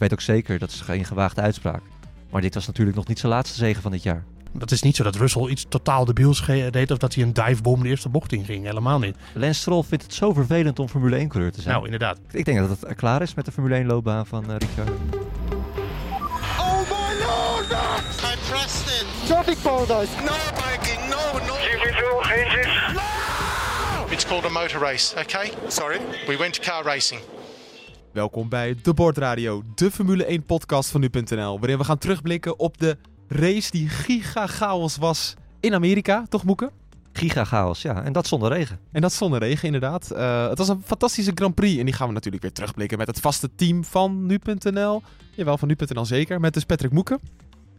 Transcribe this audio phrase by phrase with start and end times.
[0.00, 1.82] weet ook zeker, dat is geen gewaagde uitspraak.
[2.30, 4.24] Maar dit was natuurlijk nog niet zijn laatste zegen van dit jaar.
[4.52, 7.82] Dat is niet zo dat Russell iets totaal debiels deed of dat hij een divebom
[7.82, 8.64] de eerste bocht in ging.
[8.64, 9.16] Helemaal niet.
[9.34, 11.74] Lance Stroll vindt het zo vervelend om Formule 1-coureur te zijn.
[11.74, 12.18] Nou, inderdaad.
[12.30, 14.92] Ik denk dat het klaar is met de Formule 1-loopbaan van eh Ricciardo.
[16.58, 17.70] Oh my lord!
[17.70, 19.06] I pressed it.
[19.26, 20.12] Traffic paradise.
[20.24, 21.50] No biking, no, no.
[24.10, 25.50] It's called a motor race, okay?
[25.68, 25.98] Sorry.
[26.26, 27.20] We went to car racing.
[28.12, 31.58] Welkom bij De Bordradio, de Formule 1 podcast van nu.nl.
[31.58, 32.96] Waarin we gaan terugblikken op de
[33.28, 36.70] race die giga chaos was in Amerika, toch Moeke?
[37.12, 38.02] Giga chaos, ja.
[38.04, 38.78] En dat zonder regen.
[38.92, 40.10] En dat zonder regen inderdaad.
[40.10, 43.06] Eh, het was een fantastische Grand Prix en die gaan we natuurlijk weer terugblikken met
[43.06, 45.02] het vaste team van nu.nl.
[45.34, 46.40] Jawel, van nu.nl zeker.
[46.40, 47.20] Met dus Patrick Moeken,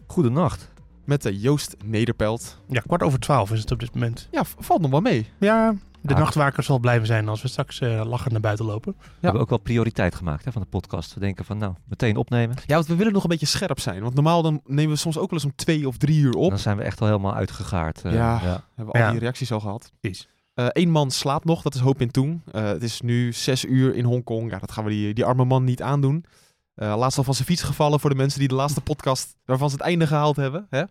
[0.07, 0.69] Goedenacht.
[1.05, 2.57] met uh, Joost Nederpelt.
[2.67, 4.27] Ja, kwart over twaalf is het op dit moment.
[4.31, 5.29] Ja, valt nog wel mee.
[5.37, 6.19] Ja, de Ah.
[6.19, 8.95] nachtwaker zal blijven zijn als we straks eh, lachend naar buiten lopen.
[8.97, 11.13] We hebben ook wel prioriteit gemaakt hè, van de podcast.
[11.13, 12.55] We denken van, nou, meteen opnemen.
[12.65, 14.01] Ja, want we willen nog een beetje scherp zijn.
[14.01, 16.49] Want normaal dan nemen we soms ook wel eens om twee of drie uur op.
[16.49, 18.01] Dan zijn we echt al helemaal uitgegaard.
[18.03, 18.39] eh, Ja.
[18.43, 18.63] ja.
[18.75, 19.11] Hebben we al Ja.
[19.11, 19.91] die reacties al gehad.
[19.99, 20.27] Precies.
[20.55, 22.41] Eén man slaapt nog, dat is Hoop in Toen.
[22.51, 24.51] Eh, het is nu zes uur in Hongkong.
[24.51, 26.25] Ja, dat gaan we die, die arme man niet aandoen.
[26.75, 29.69] Eh, laatst al van zijn fiets gevallen voor de mensen die de laatste podcast waarvan
[29.69, 30.67] ze het einde gehaald hebben.
[30.69, 30.83] Hè?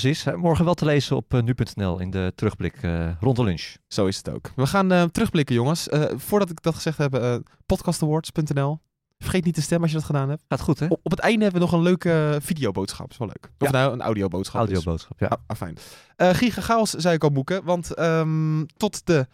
[0.00, 0.24] Precies.
[0.24, 3.76] Morgen wel te lezen op eh, nu.nl in de terugblik eh, rond de lunch.
[3.88, 4.50] Zo is het ook.
[4.56, 5.88] We gaan eh, terugblikken, jongens.
[6.14, 8.80] Voordat ik dat gezegd heb, podcastawards.nl.
[9.18, 10.44] Vergeet niet te stemmen als je dat gedaan hebt.
[10.48, 10.86] Gaat goed, hè?
[10.86, 13.10] Op, op het einde hebben we nog een leuke videoboodschap.
[13.10, 13.50] is wel leuk.
[13.58, 13.72] Of Ja.
[13.72, 14.62] nou, een audioboodschap.
[14.62, 14.68] is.
[14.68, 15.26] Audioboodschap, ja.
[15.26, 15.76] Ah, ah, fijn.
[16.16, 17.64] Giga Chaos zei ik al boeken.
[17.64, 19.26] Want ehm, tot, de,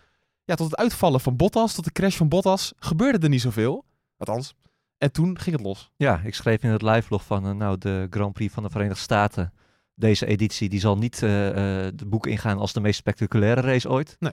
[0.45, 3.85] ja, tot het uitvallen van Bottas, tot de crash van Bottas, gebeurde er niet zoveel.
[4.17, 4.55] Althans.
[4.99, 5.91] En toen ging het los.
[5.97, 9.53] Ja, ik schreef in het live-log van, nou, de Grand Prix van de Verenigde Staten.
[10.01, 11.49] Deze editie, die zal niet eh
[11.87, 14.17] eh, de boek ingaan als de meest spectaculaire race ooit.
[14.19, 14.33] Nee.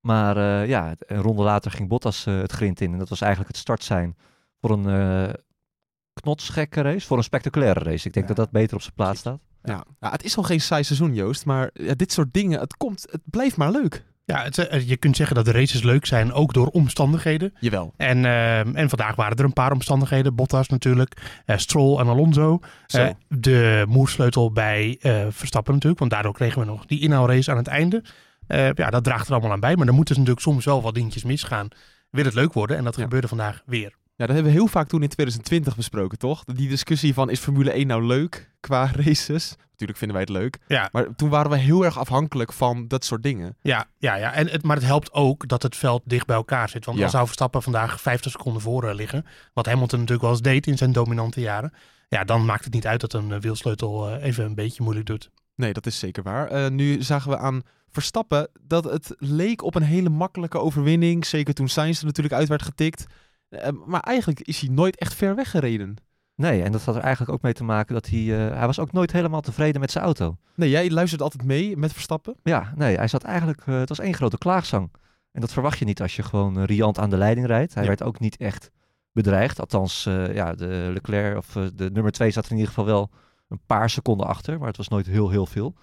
[0.00, 2.92] Maar eh, ja, het- een ronde later ging Bottas eh, het grind in.
[2.92, 4.16] En dat was eigenlijk het startsein
[4.60, 5.32] voor een eh
[6.12, 8.06] knotsgekke race, voor een spectaculaire race.
[8.06, 8.34] Ik denk Ja.
[8.34, 9.40] dat dat beter op zijn plaats staat.
[9.62, 9.84] Ja.
[10.00, 11.44] ja, het is al geen saai seizoen, Joost.
[11.46, 14.04] Maar ja, dit soort dingen, het, komt, het blijft maar leuk.
[14.26, 17.52] Ja, het, eh, je kunt zeggen dat de races leuk zijn, ook door omstandigheden.
[17.60, 17.94] Jawel.
[17.96, 20.34] En, eh, en vandaag waren er een paar omstandigheden.
[20.34, 22.60] Bottas natuurlijk, eh, Stroll en Alonso.
[23.28, 24.98] De moersleutel bij
[25.30, 28.04] Verstappen natuurlijk, want daardoor kregen we nog die inhaalrace aan het einde.
[28.74, 29.76] Ja, dat draagt er allemaal aan bij.
[29.76, 31.68] Maar dan moeten dus natuurlijk soms wel wat dingetjes misgaan.
[32.10, 33.02] Wil het leuk worden en dat Ja.
[33.02, 33.94] gebeurde vandaag weer.
[34.16, 36.44] Ja, dat hebben we heel vaak toen in 2020 besproken, toch?
[36.44, 39.54] Die discussie van, is Formule 1 nou leuk qua races?
[39.70, 40.58] Natuurlijk vinden wij het leuk.
[40.68, 43.56] Ja, Maar toen waren we heel erg afhankelijk van dat soort dingen.
[43.62, 44.32] ja, ja, ja.
[44.32, 46.84] En het, maar het helpt ook dat het veld dicht bij elkaar zit.
[46.84, 47.02] Want Ja.
[47.02, 49.26] dan zou Verstappen vandaag 50 seconden voor eh, liggen.
[49.52, 51.72] Wat Hamilton natuurlijk wel eens deed in zijn dominante jaren.
[52.08, 55.06] Ja, dan maakt het niet uit dat een eh, wielsleutel eh, even een beetje moeilijk
[55.06, 55.30] doet.
[55.56, 56.70] Nee, dat is zeker waar.
[56.72, 61.26] Nu zagen we aan Verstappen dat het leek op een hele makkelijke overwinning.
[61.26, 63.06] Zeker toen Sainz er natuurlijk uit werd getikt.
[63.54, 65.96] Eh, maar eigenlijk is hij nooit echt ver weggereden.
[66.36, 68.20] Nee, en dat had er eigenlijk ook mee te maken dat hij...
[68.48, 70.36] eh, hij was ook nooit helemaal tevreden met zijn auto.
[70.54, 72.34] Nee, jij luistert altijd mee met Verstappen.
[72.42, 73.62] Ja, nee, hij zat eigenlijk...
[73.66, 74.90] eh, het was één grote klaagzang.
[75.32, 77.74] En dat verwacht je niet als je gewoon eh, riant aan de leiding rijdt.
[77.74, 77.88] Hij Ja.
[77.88, 78.70] werd ook niet echt
[79.12, 79.60] bedreigd.
[79.60, 83.10] Althans, ja, de Leclerc of de nummer twee zat er in ieder geval wel
[83.48, 84.58] een paar seconden achter.
[84.58, 85.74] Maar het was nooit heel, heel veel.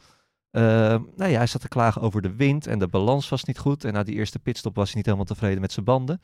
[0.52, 3.84] Uh, nee, hij zat te klagen over de wind en de balans was niet goed.
[3.84, 6.22] En na die eerste pitstop was hij niet helemaal tevreden met zijn banden.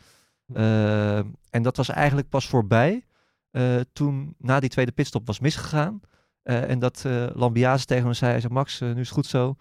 [0.54, 1.18] Uh,
[1.50, 3.06] en dat was eigenlijk pas voorbij
[3.52, 6.00] uh, toen na die tweede pitstop was misgegaan.
[6.44, 9.26] Uh, en dat uh, Lambiase tegen hem zei, hij zei, Max, nu is het goed
[9.26, 9.56] zo,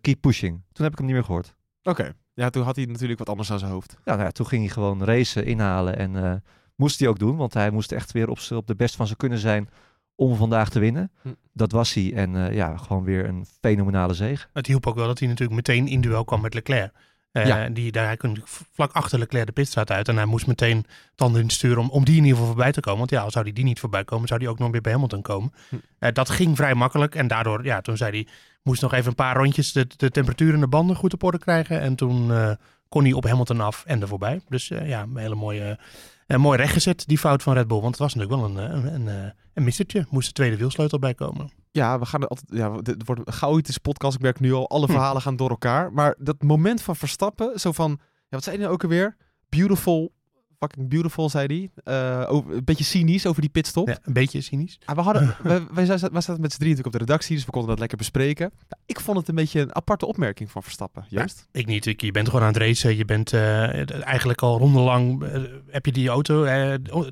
[0.00, 0.62] keep pushing.
[0.72, 1.54] Toen heb ik hem niet meer gehoord.
[1.82, 2.12] Oké, okay.
[2.34, 3.96] ja, toen had hij natuurlijk wat anders aan zijn hoofd.
[4.04, 6.34] Ja, nou ja, toen ging hij gewoon racen, inhalen en uh,
[6.74, 7.36] moest hij ook doen.
[7.36, 9.68] Want hij moest echt weer op, op de best van zijn kunnen zijn
[10.14, 11.12] om vandaag te winnen.
[11.22, 11.28] Hm.
[11.52, 14.46] Dat was hij en uh, ja, gewoon weer een fenomenale zege.
[14.52, 16.92] Het hielp ook wel dat hij natuurlijk meteen in duel kwam met Leclerc.
[17.38, 17.68] Uh, ja.
[17.68, 20.08] die, daar, hij kon vlak achter Leclerc de pitstraat uit.
[20.08, 20.84] En hij moest meteen
[21.14, 22.98] tanden insturen om, om die in ieder geval voorbij te komen.
[22.98, 25.22] Want ja, zou hij die niet voorbij komen, zou hij ook nog weer bij Hamilton
[25.22, 25.52] komen.
[25.68, 25.74] Hm.
[25.74, 27.14] Uh, dat ging vrij makkelijk.
[27.14, 28.26] En daardoor, ja, toen zei hij,
[28.62, 31.38] moest nog even een paar rondjes de, de temperatuur in de banden goed op orde
[31.38, 31.80] krijgen.
[31.80, 32.50] En toen uh,
[32.88, 34.40] kon hij op Hamilton af en er voorbij.
[34.48, 35.78] Dus ja, een hele mooie,
[36.26, 37.80] mooi rechtgezet, die fout van Red Bull.
[37.80, 40.06] Want het was natuurlijk wel een, een, een, een mistertje.
[40.10, 41.50] Moest de tweede wielsleutel bij komen.
[41.70, 42.48] Ja, we gaan er altijd.
[42.50, 44.16] Ja, dit wordt een chaotische podcast.
[44.16, 44.68] Ik werk nu al.
[44.68, 45.92] Alle verhalen gaan door elkaar.
[45.92, 47.90] Maar dat moment van Verstappen, zo van.
[48.00, 49.16] Ja, wat zei hij nou ook alweer?
[49.48, 50.12] Beautiful.
[50.58, 51.94] Fucking beautiful, zei hij.
[51.94, 53.88] Uh, over, een beetje cynisch over die pitstop.
[53.88, 54.78] Ja, een beetje cynisch.
[54.84, 57.36] Ah, we hadden, wij, wij, zaten, wij zaten met z'n drieën natuurlijk op de redactie,
[57.36, 58.50] dus we konden dat lekker bespreken.
[58.68, 61.46] Nou, ik vond het een beetje een aparte opmerking van Verstappen, juist.
[61.52, 61.86] Ja, ik niet.
[61.86, 62.96] Ik, je bent gewoon aan het racen.
[62.96, 65.22] Je bent uh, eigenlijk al rondelang.
[65.22, 66.44] Uh, heb je die auto.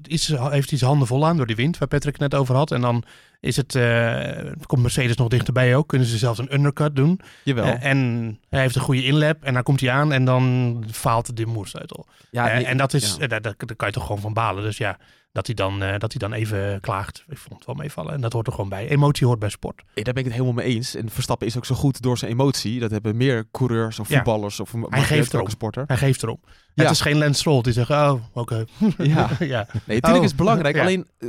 [0.02, 2.70] Is, heeft iets handen vol aan door die wind, waar Patrick het net over had.
[2.70, 3.04] En dan
[3.40, 3.74] is het.
[3.74, 5.88] Uh, komt Mercedes nog dichterbij ook.
[5.88, 7.20] Kunnen ze zelfs een undercut doen.
[7.42, 7.64] Jawel.
[7.64, 9.42] Uh, en hij heeft een goede inlap.
[9.42, 12.06] En dan komt hij aan en dan faalt de moersleutel.
[12.30, 13.16] Ja, uh, en dat is.
[13.18, 13.26] Ja.
[13.26, 14.62] Daar, daar, daar kan je toch gewoon van balen.
[14.62, 14.98] Dus ja.
[15.36, 17.24] Dat hij, dan, eh, dat hij dan even klaagt.
[17.28, 18.12] Ik vond het wel meevallen.
[18.14, 18.88] En dat hoort er gewoon bij.
[18.88, 19.82] Emotie hoort bij sport.
[19.94, 20.94] Ja, daar ben ik het helemaal mee eens.
[20.94, 22.80] En Verstappen is ook zo goed door zijn emotie.
[22.80, 24.14] Dat hebben meer coureurs of Ja.
[24.16, 25.48] voetballers of Hij geeft erom.
[25.48, 25.84] sporter.
[25.86, 26.40] Hij geeft erom.
[26.74, 26.82] Ja.
[26.82, 28.64] Het is geen Lance Stroll die zegt, oh, oké.
[28.98, 29.30] Ja.
[29.38, 29.66] ja.
[29.84, 30.22] Nee, natuurlijk Oh.
[30.22, 30.78] is het belangrijk.
[30.78, 31.28] Alleen, eh,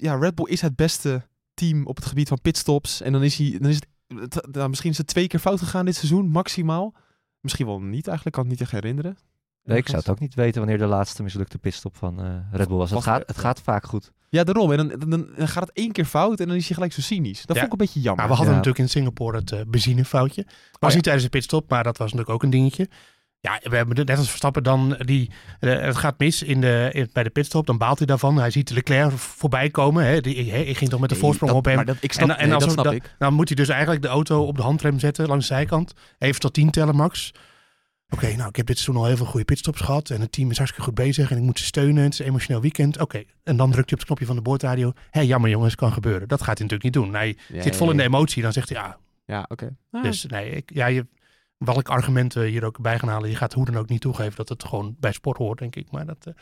[0.00, 1.22] ja, Red Bull is het beste
[1.54, 3.00] team op het gebied van pitstops.
[3.00, 3.86] En dan is hij, dan is het,
[4.34, 6.94] het- nou, misschien is het twee keer fout gegaan dit seizoen, maximaal.
[7.40, 9.16] Misschien wel niet eigenlijk, kan het niet echt herinneren.
[9.64, 12.68] Nee, ik zou het ook niet weten wanneer de laatste mislukte pitstop van eh, Red
[12.68, 12.90] Bull was.
[12.90, 14.12] Het gaat, het gaat vaak goed.
[14.28, 14.72] Ja, daarom.
[14.72, 17.00] En dan, dan, dan gaat het één keer fout en dan is hij gelijk zo
[17.00, 17.46] cynisch.
[17.46, 17.62] Dat Ja.
[17.62, 18.16] vond ik een beetje jammer.
[18.16, 18.56] Maar we hadden Ja.
[18.60, 20.44] natuurlijk in Singapore het eh, benzinefoutje.
[20.78, 20.94] Was ja.
[20.94, 22.88] niet tijdens de pitstop, maar dat was natuurlijk ook een dingetje.
[23.40, 25.30] Ja, we hebben net als Verstappen dan die,
[25.60, 28.36] eh, het gaat mis in de, in- bij de pitstop, dan baalt hij daarvan.
[28.36, 30.04] Hij ziet Leclerc voorbij komen.
[30.04, 30.20] Hè.
[30.20, 31.76] Die, hij ging toch met de Nee, voorsprong dat- op hem.
[31.76, 33.14] Maar dat, ik snap, En- en nee, als dat snap dat- ik.
[33.18, 35.92] Dan moet hij dus eigenlijk de auto op de handrem zetten langs de zijkant.
[36.18, 37.32] Even tot 10 tellen, Max.
[38.10, 40.10] Oké, nou, ik heb dit seizoen al heel veel goede pitstops gehad.
[40.10, 41.30] En het team is hartstikke goed bezig.
[41.30, 42.02] En ik moet ze steunen.
[42.02, 43.00] Het is een emotioneel weekend.
[43.00, 44.92] Oké, en dan drukt hij op het knopje van de boordradio.
[45.10, 46.28] Hé, jammer jongens, kan gebeuren.
[46.28, 47.14] Dat gaat hij natuurlijk niet doen.
[47.14, 48.42] Hij zit vol in de emotie.
[48.42, 49.76] Dan zegt hij, ja, Ja, oké.
[49.90, 51.06] Ah, dus nee, ik, ja, je,
[51.56, 53.30] welk argument we hier ook bij gaan halen.
[53.30, 55.90] Je gaat hoe dan ook niet toegeven dat het gewoon bij sport hoort, denk ik.
[55.90, 56.34] Maar dat, eh,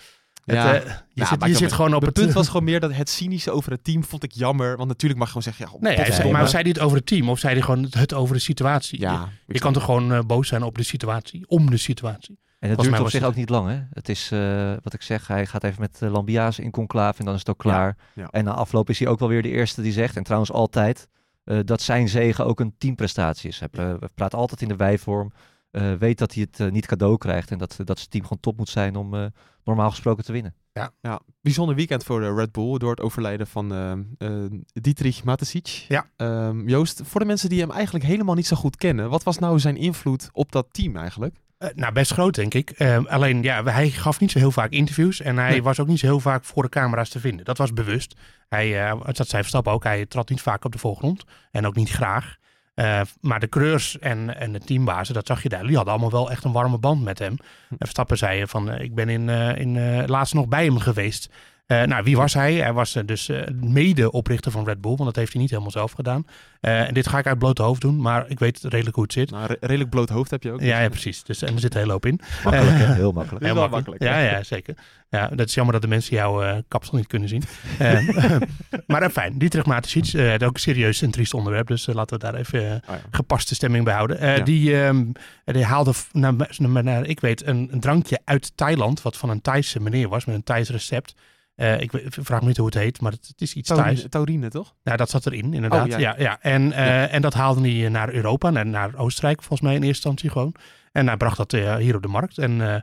[0.55, 0.67] Ja.
[0.73, 2.13] het, eh, je Ja, zit, maar je ik- zit gewoon op het...
[2.13, 4.77] punt was gewoon meer dat het cynische over het team vond ik jammer.
[4.77, 6.39] Want natuurlijk mag je gewoon zeggen, ja, Nee, hij zei, potverdomme.
[6.39, 9.01] maar zei hij het over het team of zei hij gewoon het, over de situatie?
[9.01, 12.39] ja, Je, kan toch gewoon eh, boos zijn op de situatie, om de situatie.
[12.59, 13.81] En mij duurt op zich het- ook niet lang, hè?
[13.93, 17.25] Het is, eh, wat ik zeg, hij gaat even met uh, Lambiase in conclave en
[17.25, 17.97] dan is het ook klaar.
[18.15, 18.29] ja.
[18.31, 21.09] En na afloop is hij ook wel weer de eerste die zegt, en trouwens altijd,
[21.45, 23.61] eh, dat zijn zegen ook een teamprestatie is.
[23.61, 25.33] Hij eh, praat altijd in de wijvorm,
[25.71, 28.41] eh, weet dat hij het eh, niet cadeau krijgt en dat, dat zijn team gewoon
[28.41, 29.25] top moet zijn om eh,
[29.65, 30.55] normaal gesproken te winnen.
[31.01, 35.85] Ja, bijzonder weekend voor de Red Bull door het overlijden van eh, eh, Dietrich Mateschitz.
[35.89, 36.11] Ja.
[36.17, 39.39] Ehm, Joost, voor de mensen die hem eigenlijk helemaal niet zo goed kennen, wat was
[39.39, 41.35] nou zijn invloed op dat team eigenlijk?
[41.59, 42.71] Eh, nou, best groot, denk ik.
[42.71, 45.21] Eh, alleen, ja, hij gaf niet zo heel vaak interviews.
[45.21, 45.63] En hij Nee.
[45.63, 47.45] was ook niet zo heel vaak voor de camera's te vinden.
[47.45, 48.15] Dat was bewust.
[48.49, 49.85] Hij, eh, dat zei Verstappen ook.
[49.85, 51.25] Hij trad niet vaak op de voorgrond.
[51.51, 52.37] En ook niet graag.
[52.79, 55.67] Eh, maar de coureurs en, en de teambazen, dat zag je daar.
[55.67, 57.37] Die hadden allemaal wel echt een warme band met hem.
[57.69, 61.31] En Verstappen zei van, eh, ik ben in, eh, in laatst nog bij hem geweest.
[61.69, 62.55] Eh, nou, wie was hij?
[62.55, 65.71] Hij was eh, dus eh, mede-oprichter van Red Bull, want dat heeft hij niet helemaal
[65.71, 66.27] zelf gedaan.
[66.61, 69.31] En dit ga ik uit blote hoofd doen, maar ik weet redelijk hoe het zit.
[69.31, 70.61] Nou, re- redelijk bloot hoofd heb je ook.
[70.61, 71.23] Ja, ja, precies.
[71.23, 72.21] Dus, en er zit een hele hoop in.
[72.45, 72.95] Makkelijk, hè?
[72.95, 73.45] Heel makkelijk.
[73.45, 73.87] Heel makkelijk.
[73.89, 74.75] makkelijk, Ja, ja, zeker.
[75.11, 77.43] Ja, dat is jammer dat de mensen jouw kapsel niet kunnen zien.
[78.87, 79.39] Maar uh, fijn.
[79.39, 81.67] Dietrich Mateschitz, uh, ook een serieus en triest onderwerp.
[81.67, 83.01] Dus uh, laten we daar even uh, Oh ja.
[83.11, 84.23] gepaste stemming bij houden.
[84.23, 84.45] Uh, Ja.
[84.45, 85.13] die, um,
[85.45, 89.03] die haalde, naar, naar, naar, ik weet, een, een, drankje uit Thailand.
[89.03, 91.15] Wat van een Thaise meneer was, met een Thais recept.
[91.61, 94.07] Uh, ik vraag me niet hoe het heet, maar het, het is iets Taurine, Thais.
[94.11, 94.75] Taurine, toch?
[94.83, 95.85] Nou, dat zat erin, inderdaad.
[95.85, 95.99] Oh, ja.
[95.99, 96.15] ja.
[96.19, 97.09] Ja, En, uh, Ja.
[97.09, 100.55] en dat haalde hij naar Europa, naar, naar Oostenrijk volgens mij in eerste instantie gewoon.
[100.93, 102.39] En hij bracht dat uh, hier op de markt.
[102.39, 102.83] En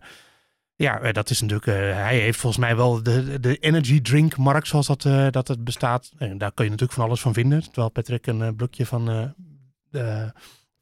[0.76, 1.66] ja, eh, dat is natuurlijk.
[1.96, 5.02] Hij heeft volgens mij wel de, de energy drink markt zoals dat,
[5.34, 6.12] dat het bestaat.
[6.18, 7.64] En daar kun je natuurlijk van alles van vinden.
[7.64, 9.34] Terwijl Patrick een blokje van,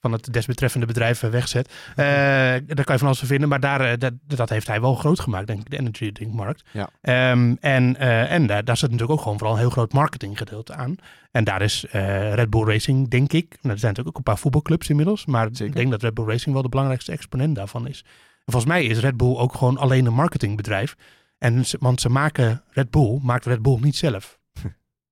[0.03, 1.73] van het desbetreffende bedrijf wegzet.
[1.89, 3.49] Uh, daar kan je van alles van vinden.
[3.49, 6.33] Maar daar, uh, dat, dat heeft hij wel groot gemaakt, denk ik, de energy drink
[6.33, 6.63] markt.
[6.71, 6.89] Ja.
[7.31, 10.95] Um, en en daar, daar zit natuurlijk ook gewoon vooral een heel groot marketinggedeelte aan.
[11.31, 13.47] En daar is uh, Red Bull Racing, denk ik.
[13.49, 15.25] Nou, er zijn natuurlijk ook een paar voetbalclubs inmiddels.
[15.25, 15.65] Maar Zeker.
[15.65, 18.03] ik denk dat Red Bull Racing wel de belangrijkste exponent daarvan is.
[18.45, 20.95] En volgens mij is Red Bull ook gewoon alleen een marketingbedrijf.
[21.37, 24.39] En ze, want ze maken Red Bull, maakt Red Bull niet zelf.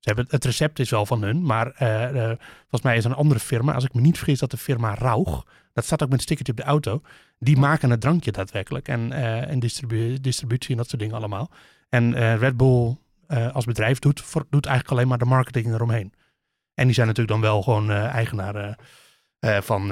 [0.01, 2.23] Ze hebben, het recept is wel van hun, maar uh, uh,
[2.59, 3.73] volgens mij is een andere firma.
[3.73, 6.53] Als ik me niet vergis, dat de firma Rauch, dat staat ook met een stickertje
[6.53, 7.01] op de auto.
[7.39, 8.87] Die maken het drankje daadwerkelijk.
[8.87, 11.51] En, uh, en distribu distributie en dat soort dingen allemaal.
[11.89, 12.95] En Red Bull
[13.51, 16.13] als bedrijf doet, voor, doet eigenlijk alleen maar de marketing eromheen.
[16.73, 18.77] En die zijn natuurlijk dan wel gewoon eigenaar
[19.39, 19.91] van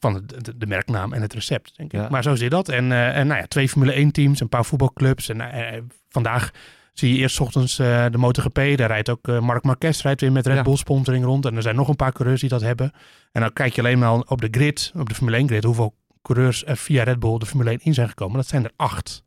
[0.00, 2.00] van de, de, de, merknaam en het recept, denk ik.
[2.00, 2.08] Ja.
[2.08, 2.68] Maar zo zit dat.
[2.68, 5.28] En, uh, en nou ja, twee Formule 1 teams, een paar voetbalclubs.
[5.28, 6.50] En uh, vandaag
[6.92, 8.54] zie je eerst ochtends uh, de MotoGP.
[8.54, 11.44] Daar rijdt ook Marc Marquez rijdt weer met Red Bull sponsoring rond.
[11.46, 12.92] En er zijn nog een paar coureurs die dat hebben.
[13.32, 15.94] En dan kijk je alleen maar op de grid, op de Formule 1 grid, hoeveel
[16.22, 18.36] coureurs er via Red Bull de Formule 1 in zijn gekomen.
[18.36, 19.22] Dat zijn er acht.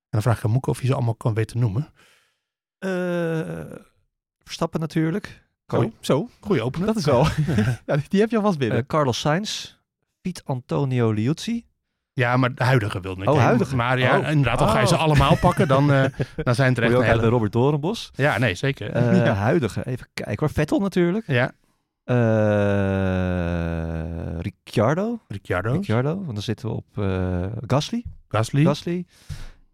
[0.00, 1.92] En dan vraag ik aan Moeke of je ze allemaal kan weten noemen.
[4.42, 5.48] Verstappen natuurlijk.
[5.66, 6.28] Zo, zo.
[6.40, 6.86] Goeie opener.
[6.86, 7.26] Dat is wel.
[7.86, 8.78] ja, die heb je alvast binnen.
[8.78, 9.74] Uh, Carlos Sainz,
[10.20, 11.64] Piet Antonio Liuzzi.
[12.20, 13.28] Ja, maar de huidige wilde ik.
[13.28, 13.76] Oh, huidige.
[13.76, 14.30] Maar ja, oh.
[14.30, 15.00] inderdaad, al ga je ze oh.
[15.00, 16.04] allemaal pakken, dan, uh,
[16.46, 17.28] dan zijn het er echt ook hele...
[17.28, 18.10] Robert Doornbos.
[18.14, 18.96] Ja, nee, zeker.
[18.96, 19.34] Uh, ja.
[19.34, 20.50] Huidige, even kijken hoor.
[20.50, 21.26] Vettel natuurlijk.
[21.26, 21.52] Ja.
[22.04, 22.16] Uh,
[24.40, 25.20] Ricciardo.
[25.28, 25.72] Ricciardo.
[25.72, 26.86] Ricciardo, want dan zitten we op
[27.66, 28.04] Gasly.
[28.28, 28.64] Gasly.
[28.64, 29.04] Gasly.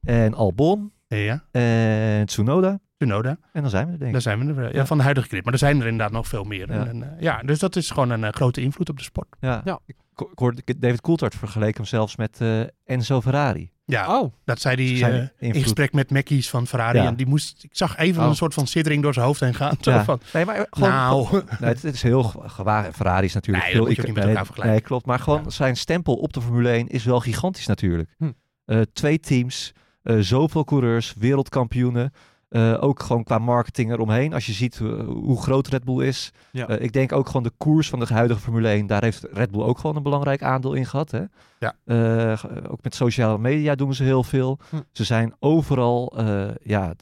[0.02, 0.92] En Albon.
[1.08, 1.44] Ja.
[1.50, 2.78] En Tsunoda.
[2.96, 3.36] Tsunoda.
[3.52, 4.12] En dan zijn we er denk ik.
[4.12, 5.44] Dan zijn we er, ja, van de huidige grid.
[5.44, 6.72] Maar er zijn er inderdaad nog veel meer.
[6.72, 9.36] Ja, en, uh, ja dus dat is gewoon een uh, grote invloed op de sport.
[9.40, 9.78] Ja, ja.
[9.86, 13.70] Ik, ik hoorde David Coulthard vergeleken hem zelfs met uh, Enzo Ferrari.
[13.84, 16.98] Ja, Oh, dat zei hij eh, in gesprek met Mackies van Ferrari.
[16.98, 17.06] Ja.
[17.06, 18.28] En die moest, ik zag even Oh.
[18.28, 19.76] een soort van siddering door zijn hoofd heen gaan.
[19.80, 20.04] Zo Ja.
[20.04, 21.28] van, Nee, maar gewoon, nou,
[21.60, 22.96] Nee, het, het is heel ge- gewaagd.
[22.96, 23.82] Ferrari is natuurlijk Nee, veel...
[23.82, 24.76] ook niet met nee, elkaar vergelijken.
[24.76, 25.06] Nee, klopt.
[25.06, 25.50] Maar gewoon Ja.
[25.50, 28.14] zijn stempel op de Formule 1 is wel gigantisch natuurlijk.
[28.18, 28.30] Hm.
[28.64, 29.72] Eh, twee teams,
[30.02, 32.12] eh, zoveel coureurs, wereldkampioenen.
[32.48, 34.32] Eh, ook gewoon qua marketing eromheen.
[34.32, 36.30] Als je ziet eh, hoe groot Red Bull is.
[36.52, 36.68] Ja.
[36.68, 38.86] Eh, ik denk ook gewoon de koers van de huidige Formule 1.
[38.86, 41.10] Daar heeft Red Bull ook gewoon een belangrijk aandeel in gehad.
[41.10, 41.22] Hè?
[41.58, 41.74] Ja.
[41.84, 44.58] Eh, ook met sociale media doen ze heel veel.
[44.70, 44.76] Hm.
[44.92, 46.12] Ze zijn overal...
[46.16, 46.94] eh, ja,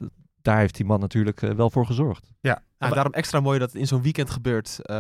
[0.42, 2.32] daar heeft die man natuurlijk wel voor gezorgd.
[2.40, 2.62] ja.
[2.78, 4.78] en daarom extra mooi dat het in zo'n weekend gebeurt.
[4.82, 4.96] eh,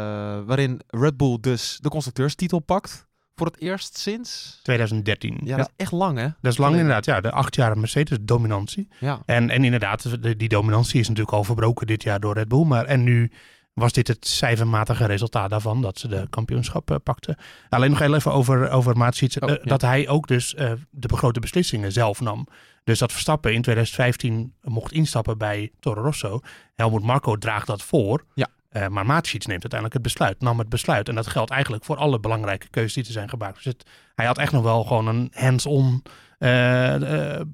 [0.46, 3.06] waarin Red Bull dus de constructeurstitel pakt.
[3.36, 4.60] Voor het eerst sinds...
[4.62, 5.40] 2013.
[5.44, 6.28] Ja, dat is echt lang hè?
[6.40, 7.20] Dat is lang inderdaad, ja.
[7.20, 8.88] De acht jaar Mercedes-dominantie.
[9.00, 9.22] Ja.
[9.26, 12.64] En, en inderdaad, de- die dominantie is natuurlijk al verbroken dit jaar door Red Bull.
[12.64, 13.30] Maar, en nu
[13.72, 17.36] was dit het cijfermatige resultaat daarvan, dat ze de kampioenschap eh, pakten.
[17.68, 19.62] Alleen nog heel even over, over Maatsiets, Oh, eh, ja.
[19.64, 22.46] dat hij ook dus eh, de grote beslissingen zelf nam.
[22.84, 26.40] Dus dat Verstappen in 2015 mocht instappen bij Toro Rosso.
[26.74, 28.24] Helmut Marco draagt dat voor.
[28.34, 28.48] Ja.
[28.74, 31.08] Eh, maar Maatsiets neemt uiteindelijk het besluit, nam het besluit.
[31.08, 33.64] En dat geldt eigenlijk voor alle belangrijke keuzes die er zijn gemaakt.
[33.64, 33.74] Dus
[34.14, 36.02] hij had echt nog wel gewoon een hands-on
[36.38, 37.46] eh, eh,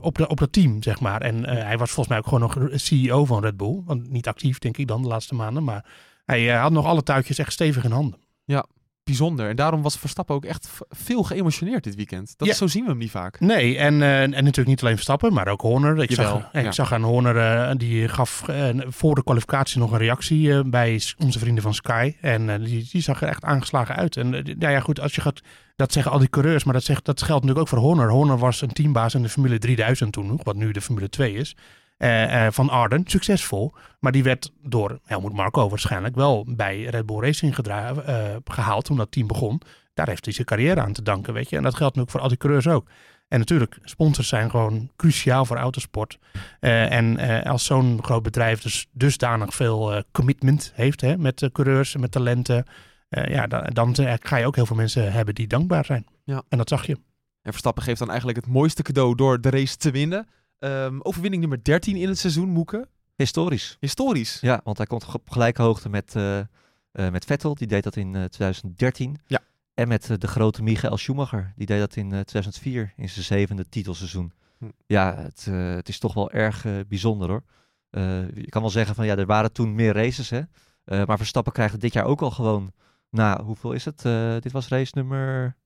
[0.00, 1.20] op, op dat team, zeg maar.
[1.20, 3.82] En hij was volgens mij ook gewoon nog CEO van Red Bull.
[3.84, 5.64] Want niet actief, denk ik dan, de laatste maanden.
[5.64, 5.84] Maar
[6.24, 8.20] hij had nog alle touwtjes echt stevig in handen.
[9.16, 9.48] Bijzonder.
[9.48, 12.34] En daarom was Verstappen ook echt veel geëmotioneerd dit weekend.
[12.36, 12.54] Dat Ja.
[12.54, 13.40] zo zien we hem niet vaak.
[13.40, 15.98] Nee, en, eh, en natuurlijk niet alleen Verstappen, maar ook Horner.
[16.02, 16.72] Ik, Jawel, zag, ik ja.
[16.72, 17.36] zag aan Horner,
[17.68, 21.74] eh, die gaf eh, voor de kwalificatie nog een reactie eh, bij onze vrienden van
[21.74, 22.14] Sky.
[22.20, 24.16] En eh, die, die zag er echt aangeslagen uit.
[24.16, 25.40] En eh, nou ja, goed, als je gaat,
[25.76, 28.10] dat zeggen al die coureurs, maar dat, zegt, dat geldt natuurlijk ook voor Horner.
[28.10, 31.34] Horner was een teambaas in de Formule 3000 toen nog, wat nu de Formule 2
[31.34, 31.56] is.
[32.00, 33.72] Eh, eh, van Arden, succesvol.
[33.98, 37.90] Maar die werd door Helmut Marco waarschijnlijk wel bij Red Bull Racing eh,
[38.44, 39.60] gehaald toen dat team begon.
[39.94, 41.56] Daar heeft hij zijn carrière aan te danken, weet je.
[41.56, 42.88] En dat geldt natuurlijk voor al die coureurs ook.
[43.28, 46.18] En natuurlijk, sponsors zijn gewoon cruciaal voor autosport.
[46.60, 52.10] En als zo'n groot bedrijf dus dusdanig veel commitment heeft hè, met de coureurs, met
[52.10, 52.64] talenten,
[53.08, 56.06] ja, dan, dan ga je ook heel veel mensen hebben die dankbaar zijn.
[56.24, 56.42] Ja.
[56.48, 56.94] En dat zag je.
[57.42, 60.26] En Verstappen geeft dan eigenlijk het mooiste cadeau door de race te winnen.
[60.60, 62.88] Ehm, overwinning nummer 13 in het seizoen, Moeken.
[63.16, 63.76] Historisch.
[63.80, 64.40] Historisch.
[64.40, 66.46] Ja, want hij komt op gelijke hoogte met, eh, eh,
[66.92, 67.54] met Vettel.
[67.54, 69.16] Die deed dat in eh, 2013.
[69.26, 69.40] Ja.
[69.74, 71.52] En met eh, de grote Michael Schumacher.
[71.56, 74.32] Die deed dat in eh, 2004 in zijn zevende titelseizoen.
[74.58, 74.68] Hm.
[74.86, 77.42] Ja, het, eh, het is toch wel erg eh, bijzonder hoor.
[77.90, 80.40] Eh, je kan wel zeggen van ja, er waren toen meer races hè.
[80.84, 82.72] Eh, maar Verstappen krijgt het dit jaar ook al gewoon.
[83.10, 84.04] Nou, hoeveel is het?
[84.04, 85.56] Eh, dit was race nummer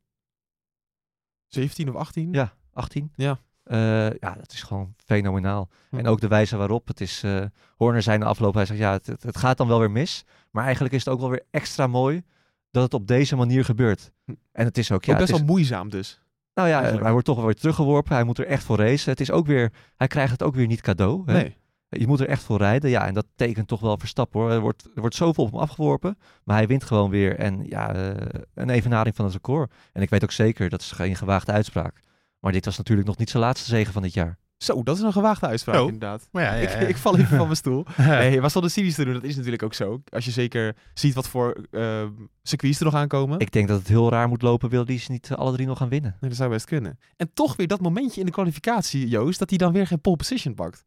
[1.49, 2.33] 17 of 18?
[2.33, 3.13] ja, 18.
[3.17, 3.39] Ja.
[3.65, 5.69] Eh, ja, dat is gewoon fenomenaal.
[5.91, 5.99] Hm.
[5.99, 6.89] En ook de wijze waarop.
[6.89, 7.45] Het is, eh
[7.77, 10.25] Horner zei de afloop, hij zegt ja, het, het, gaat dan wel weer mis.
[10.51, 12.23] Maar eigenlijk is het ook wel weer extra mooi
[12.71, 14.13] dat het op deze manier gebeurt.
[14.25, 14.33] Hm.
[14.53, 16.21] En het is ook, ja, ook best het is, wel moeizaam dus.
[16.55, 17.03] nou ja, eigenlijk.
[17.03, 18.15] hij wordt toch wel weer teruggeworpen.
[18.15, 19.11] Hij moet er echt voor racen.
[19.11, 21.23] Het is ook weer, hij krijgt het ook weer niet cadeau.
[21.27, 21.33] Hè?
[21.33, 21.57] Nee.
[21.89, 22.91] Je moet er echt voor rijden.
[22.91, 24.51] Ja, en dat tekent toch wel Verstappen hoor.
[24.51, 26.19] Er wordt, er wordt zoveel op hem afgeworpen.
[26.45, 27.39] Maar hij wint gewoon weer.
[27.39, 29.73] En ja, eh, een evenaring van het record.
[29.93, 32.01] En ik weet ook zeker, dat is geen gewaagde uitspraak.
[32.45, 34.39] Maar dit was natuurlijk nog niet zijn laatste zegen van dit jaar.
[34.57, 36.29] Zo, dat is een gewaagde uitspraak inderdaad.
[36.33, 36.79] Maar ja, ja, Ik, ja.
[36.87, 37.85] ik val even van mijn stoel.
[37.97, 39.15] Nee, was de cynisch te doen.
[39.15, 40.03] Dat is natuurlijk ook zo.
[40.09, 42.07] Als je zeker ziet wat voor eh,
[42.43, 43.39] circuits er nog aankomen.
[43.39, 45.67] Ik denk dat het heel raar moet lopen, wil die ze niet eh, alle drie
[45.67, 46.17] nog gaan winnen.
[46.21, 46.99] Nee, dat zou best kunnen.
[47.17, 50.17] En toch weer dat momentje in de kwalificatie, Joost, dat hij dan weer geen pole
[50.17, 50.85] position pakt.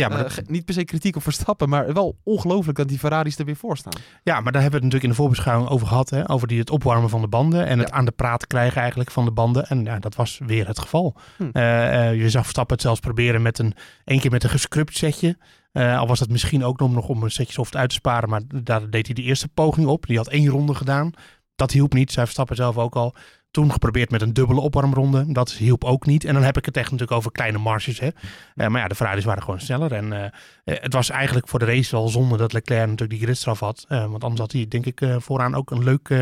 [0.00, 2.98] Ja, maar Eh, dat- niet per se kritiek op Verstappen, maar wel ongelooflijk dat die
[2.98, 3.92] Ferraris er weer voor staan.
[4.22, 6.10] Ja, maar daar hebben we het natuurlijk in de voorbeschouwing over gehad.
[6.10, 6.28] Hè?
[6.30, 9.24] Over die, het opwarmen van de banden en het aan de praat krijgen eigenlijk van
[9.24, 9.66] de banden.
[9.66, 11.16] En ja, dat was weer het geval.
[11.36, 11.48] Hm.
[11.52, 14.96] Eh, eh, je zag Verstappen het zelfs proberen met een, één keer met een gescrupt
[14.96, 15.38] setje.
[15.72, 18.28] Al was dat misschien ook nog om een setje soft uit te sparen.
[18.28, 20.06] Maar daar deed hij de eerste poging op.
[20.06, 21.10] Die had één ronde gedaan.
[21.56, 23.14] Dat hielp niet, zei Verstappen zelf ook al.
[23.50, 25.32] Toen geprobeerd met een dubbele opwarmronde.
[25.32, 26.24] Dat hielp ook niet.
[26.24, 28.00] En dan heb ik het echt natuurlijk over kleine marges.
[28.00, 28.08] Hè?
[28.54, 29.92] Eh, maar ja, de Ferraris waren gewoon sneller.
[29.92, 30.30] En eh, eh,
[30.64, 33.84] het was eigenlijk voor de race wel zonde dat Leclerc natuurlijk die gridstraf had.
[33.88, 36.14] Want anders had hij denk ik vooraan ook een leuk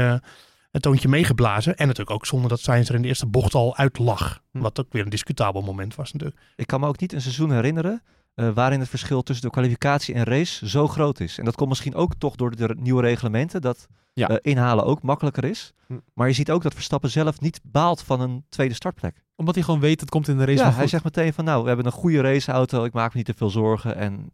[0.71, 1.77] toontje meegeblazen.
[1.77, 4.43] En natuurlijk ook zonde dat Sainz er in de eerste bocht al uit lag.
[4.51, 4.59] Hm.
[4.59, 6.41] Wat ook weer een discutabel moment was natuurlijk.
[6.57, 8.03] Ik kan me ook niet een seizoen herinneren
[8.35, 11.39] waarin het verschil tussen de kwalificatie en race zo groot is.
[11.39, 14.29] En dat komt misschien ook toch door de nieuwe reglementen, dat Ja.
[14.29, 15.73] eh, inhalen ook makkelijker is.
[15.87, 15.99] Hm.
[16.15, 19.23] Maar je ziet ook dat Verstappen zelf niet baalt van een tweede startplek.
[19.37, 21.63] Omdat hij gewoon weet, het komt in de race Ja, hij zegt meteen van nou,
[21.63, 24.31] we hebben een goede raceauto, ik maak me niet te veel zorgen en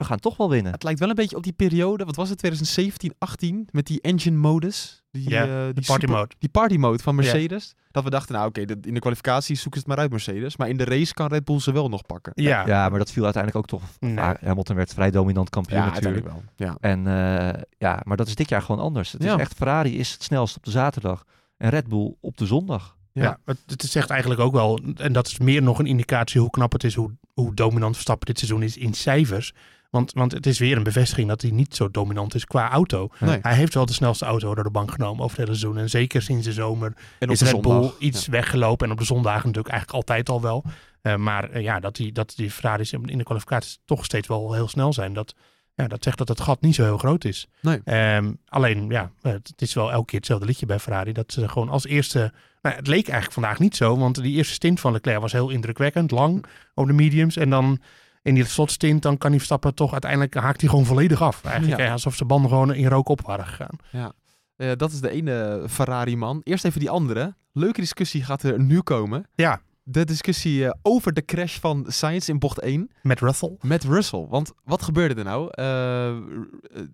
[0.00, 0.72] we gaan toch wel winnen.
[0.72, 4.00] Het lijkt wel een beetje op die periode, wat was het, 2017, 18, met die
[4.00, 5.02] engine modus.
[5.10, 6.34] Die, Ja, eh, die party super- mode.
[6.38, 7.74] Die party mode van Mercedes.
[7.90, 10.56] Dat we dachten, nou oké, de- in de kwalificatie zoeken ze het maar uit Mercedes.
[10.56, 12.32] Maar in de race kan Red Bull ze wel nog pakken.
[12.34, 13.90] Ja, Ja, maar dat viel uiteindelijk ook toch.
[14.00, 14.20] Nee.
[14.20, 16.26] Ah, Hamilton werd vrij dominant kampioen natuurlijk.
[16.26, 16.42] wel.
[16.56, 16.76] Ja.
[16.80, 19.12] En eh, ja, maar dat is dit jaar gewoon anders.
[19.12, 19.34] Het Ja.
[19.34, 21.24] is echt, Ferrari is het snelst op de zaterdag
[21.56, 22.96] en Red Bull op de zondag.
[23.12, 23.38] Ja, Ja.
[23.44, 26.72] het, het zegt eigenlijk ook wel, en dat is meer nog een indicatie hoe knap
[26.72, 29.52] het is, hoe, hoe dominant Verstappen dit seizoen is in cijfers.
[29.90, 33.08] Want, want het is weer een bevestiging dat hij niet zo dominant is qua auto.
[33.18, 33.38] Nee.
[33.42, 35.82] Hij heeft wel de snelste auto door de bank genomen over het hele seizoen.
[35.82, 38.86] En zeker sinds de zomer En is Red Bull iets weggelopen.
[38.86, 40.64] En op de zondagen natuurlijk eigenlijk altijd al wel.
[41.02, 44.52] Eh, maar eh, ja, dat die, dat die Ferraris in de kwalificaties toch steeds wel
[44.52, 45.12] heel snel zijn.
[45.12, 45.34] Dat,
[45.74, 47.48] ja, dat zegt dat het gat niet zo heel groot is.
[47.60, 47.80] Nee.
[47.84, 51.12] Ehm, alleen, ja, het, het is wel elke keer hetzelfde liedje bij Ferrari.
[51.12, 52.32] Dat ze gewoon als eerste...
[52.62, 53.96] Nou, het leek eigenlijk vandaag niet zo.
[53.96, 56.10] Want die eerste stint van Leclerc was heel indrukwekkend.
[56.10, 56.44] Lang
[56.74, 57.36] op de mediums.
[57.36, 57.80] En dan
[58.22, 61.44] in die slotstint, dan kan hij Verstappen toch uiteindelijk haakt hij gewoon volledig af.
[61.44, 61.86] Eigenlijk Ja.
[61.86, 63.76] eh, alsof zijn banden gewoon in rook op waren gegaan.
[63.92, 64.12] Ja.
[64.56, 66.40] Eh, dat is de ene Ferrari-man.
[66.44, 67.34] Eerst even die andere.
[67.52, 69.26] Leuke discussie gaat er nu komen.
[69.34, 69.60] Ja.
[69.82, 73.56] De discussie eh, over de crash van Sainz in bocht 1 Met Russell.
[73.60, 74.26] met Russell.
[74.28, 75.48] Want wat gebeurde er nou?
[75.50, 76.16] Eh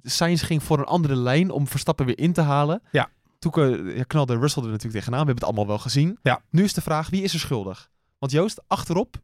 [0.03, 2.83] Sainz ging voor een andere lijn om Verstappen weer in te halen.
[2.93, 3.09] Ja.
[3.39, 3.53] Toen
[4.07, 5.21] knalde Russell er natuurlijk tegenaan.
[5.21, 6.19] We hebben het allemaal wel gezien.
[6.23, 6.41] Ja.
[6.51, 7.91] Nu is de vraag, wie is er schuldig?
[8.19, 9.17] Want Joost, achterop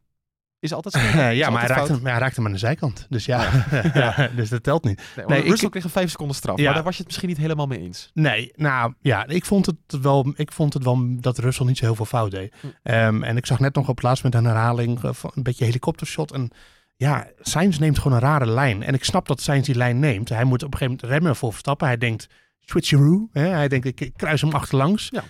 [0.62, 0.94] is altijd
[1.32, 2.00] Is ja, maar hij raakte, fout.
[2.02, 3.06] maar hij raakte hem aan de zijkant.
[3.08, 3.50] Dus ja,
[3.94, 4.28] ja.
[4.36, 5.02] dus dat telt niet.
[5.26, 6.58] Nee, Russell ik- kreeg een 5 seconden straf.
[6.58, 6.64] Ja.
[6.64, 8.10] Maar daar was je het misschien niet helemaal mee eens.
[8.14, 11.84] Nee, nou ja, ik vond het wel, ik vond het wel dat Russell niet zo
[11.84, 12.54] heel veel fout deed.
[12.60, 12.66] Hm.
[12.82, 15.64] Ehm, en ik zag net nog op plaats met een herhaling eh, van een beetje
[15.64, 16.32] helikoptershot.
[16.32, 16.50] En
[16.96, 18.82] ja, Sainz neemt gewoon een rare lijn.
[18.82, 20.28] En ik snap dat Sainz die lijn neemt.
[20.28, 21.86] Hij moet op een gegeven moment remmen voor Verstappen.
[21.86, 22.26] Hij denkt,
[22.60, 23.28] switcheroo.
[23.32, 23.46] Hè?
[23.46, 25.08] Hij denkt, ik, ik kruis hem achterlangs.
[25.10, 25.24] Ja.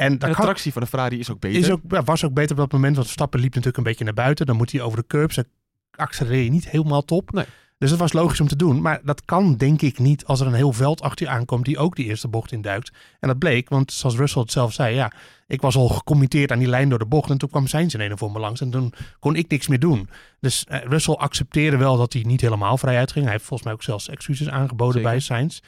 [0.00, 1.60] En de kan, tractie van de Ferrari is ook beter.
[1.60, 2.94] is ook, ja, was ook beter op dat moment.
[2.94, 4.46] Want Verstappen liep natuurlijk een beetje naar buiten.
[4.46, 5.32] Dan moet hij over de curb.
[5.32, 5.46] Zijn
[5.90, 7.32] accelereer niet helemaal top.
[7.32, 7.44] Nee.
[7.78, 8.80] Dus dat was logisch om te doen.
[8.80, 11.78] Maar dat kan denk ik niet als er een heel veld achter je aankomt die
[11.78, 12.92] ook die eerste bocht induikt.
[13.20, 15.12] En dat bleek, want zoals Russell het zelf zei, ja,
[15.46, 17.30] ik was al gecommitteerd aan die lijn door de bocht.
[17.30, 18.60] En toen kwam Sainz in een voor me langs.
[18.60, 20.08] En toen kon ik niks meer doen.
[20.40, 23.24] Dus eh, Russell accepteerde wel dat hij niet helemaal vrij uitging.
[23.24, 25.10] Hij heeft volgens mij ook zelfs excuses aangeboden Zeker.
[25.10, 25.60] bij Sainz.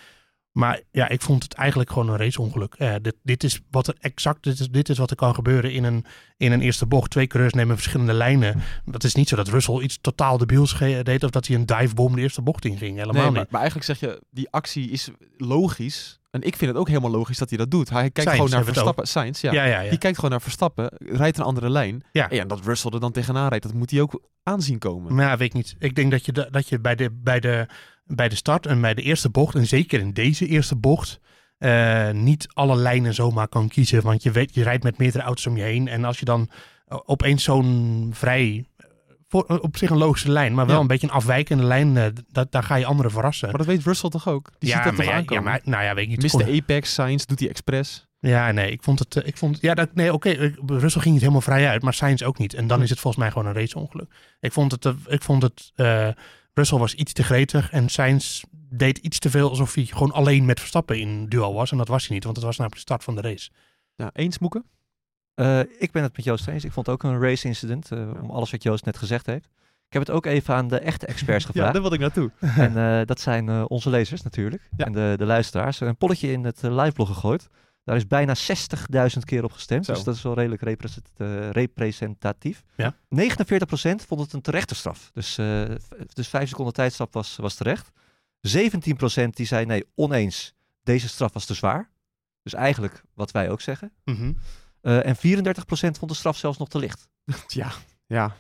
[0.53, 2.75] Maar ja, ik vond het eigenlijk gewoon een raceongeluk.
[2.75, 5.73] Eh, dit, dit is wat er exact, dit is, dit is wat er kan gebeuren
[5.73, 6.05] in een,
[6.37, 7.11] in een eerste bocht.
[7.11, 8.61] Twee coureurs nemen verschillende lijnen.
[8.85, 12.15] Dat is niet zo dat Russell iets totaal debiels deed of dat hij een divebom
[12.15, 12.97] de eerste bocht inging.
[12.99, 13.51] Helemaal Nee, maar, niet.
[13.51, 16.21] maar eigenlijk zeg je, die actie is logisch.
[16.31, 17.91] En ik vind het ook helemaal logisch dat hij dat doet.
[17.91, 19.07] Hij kijkt gewoon naar Verstappen.
[19.07, 19.53] Sainz, ja.
[19.53, 19.91] Ja, ja, ja.
[19.91, 22.05] Die kijkt gewoon naar Verstappen, rijdt een andere lijn.
[22.13, 22.31] Ja.
[22.31, 25.17] En ja, dat Russell er dan tegenaan rijdt, dat moet hij ook aanzien komen.
[25.17, 25.75] Ja, weet ik niet.
[25.79, 27.67] Ik denk dat je, dat je bij, de, bij, de,
[28.05, 31.21] bij de start en bij de eerste bocht, en zeker in deze eerste bocht,
[31.59, 34.03] eh, niet alle lijnen zomaar kan kiezen.
[34.03, 35.89] Want je weet, je rijdt met meerdere auto's om je heen.
[35.89, 36.51] En als je dan
[36.87, 38.87] eh, opeens zo'n vrij, eh,
[39.29, 40.81] voor, op zich een logische lijn, maar wel Ja.
[40.81, 43.49] een beetje een afwijkende lijn, dat, daar ga je anderen verrassen.
[43.49, 44.51] Maar dat weet Russell toch ook?
[44.59, 45.45] Die ja, ziet dat maar toch ja, aankomen?
[45.45, 46.23] ja, maar, nou ja, weet ik niet.
[46.23, 48.07] Mist de Apex, Sainz, doet hij expres.
[48.19, 49.23] Ja, nee, ik vond het.
[49.27, 50.29] Ik vond, ja, dat, nee, oké.
[50.29, 52.55] ik- Russell ging niet helemaal vrij uit, maar Sainz ook niet.
[52.55, 52.83] En dan Hm.
[52.85, 54.13] is het volgens mij gewoon een raceongeluk.
[54.41, 54.85] Ik vond het.
[55.07, 55.73] Ik vond het.
[56.55, 60.45] Russell was iets te gretig en Sainz deed iets te veel alsof hij gewoon alleen
[60.45, 61.71] met Verstappen in duel was.
[61.71, 63.51] En dat was hij niet, want het was namelijk de start van de race.
[63.95, 64.65] Ja, eens moeken?
[65.35, 66.65] Eh, ik ben het met Joost eens.
[66.65, 69.45] Ik vond het ook een race incident, eh, om alles wat Joost net gezegd heeft.
[69.87, 71.73] Ik heb het ook even aan de echte experts Ja, gevraagd.
[71.73, 72.31] daar wilde ik naartoe.
[72.67, 74.69] En eh, dat zijn onze lezers natuurlijk.
[74.77, 74.85] Ja.
[74.85, 75.81] En de, de luisteraars.
[75.81, 77.49] Een polletje in het liveblog gegooid.
[77.85, 79.85] Daar is bijna 60.000 keer op gestemd.
[79.85, 79.93] Zo.
[79.93, 82.63] Dus dat is wel redelijk represent- eh, representatief.
[82.77, 82.97] Ja.
[83.09, 85.11] 49% vond het een terechte straf.
[85.13, 85.77] Dus, v-
[86.13, 87.91] dus 5 seconden tijdstraf was, was terecht.
[88.41, 90.55] 17% die zei nee, oneens.
[90.83, 91.91] Deze straf was te zwaar.
[92.43, 93.93] Dus eigenlijk wat wij ook zeggen.
[94.05, 94.33] Mhm.
[94.81, 97.09] Eh, en 34% vond de straf zelfs nog te licht.
[97.47, 97.73] Ja,
[98.07, 98.37] ja.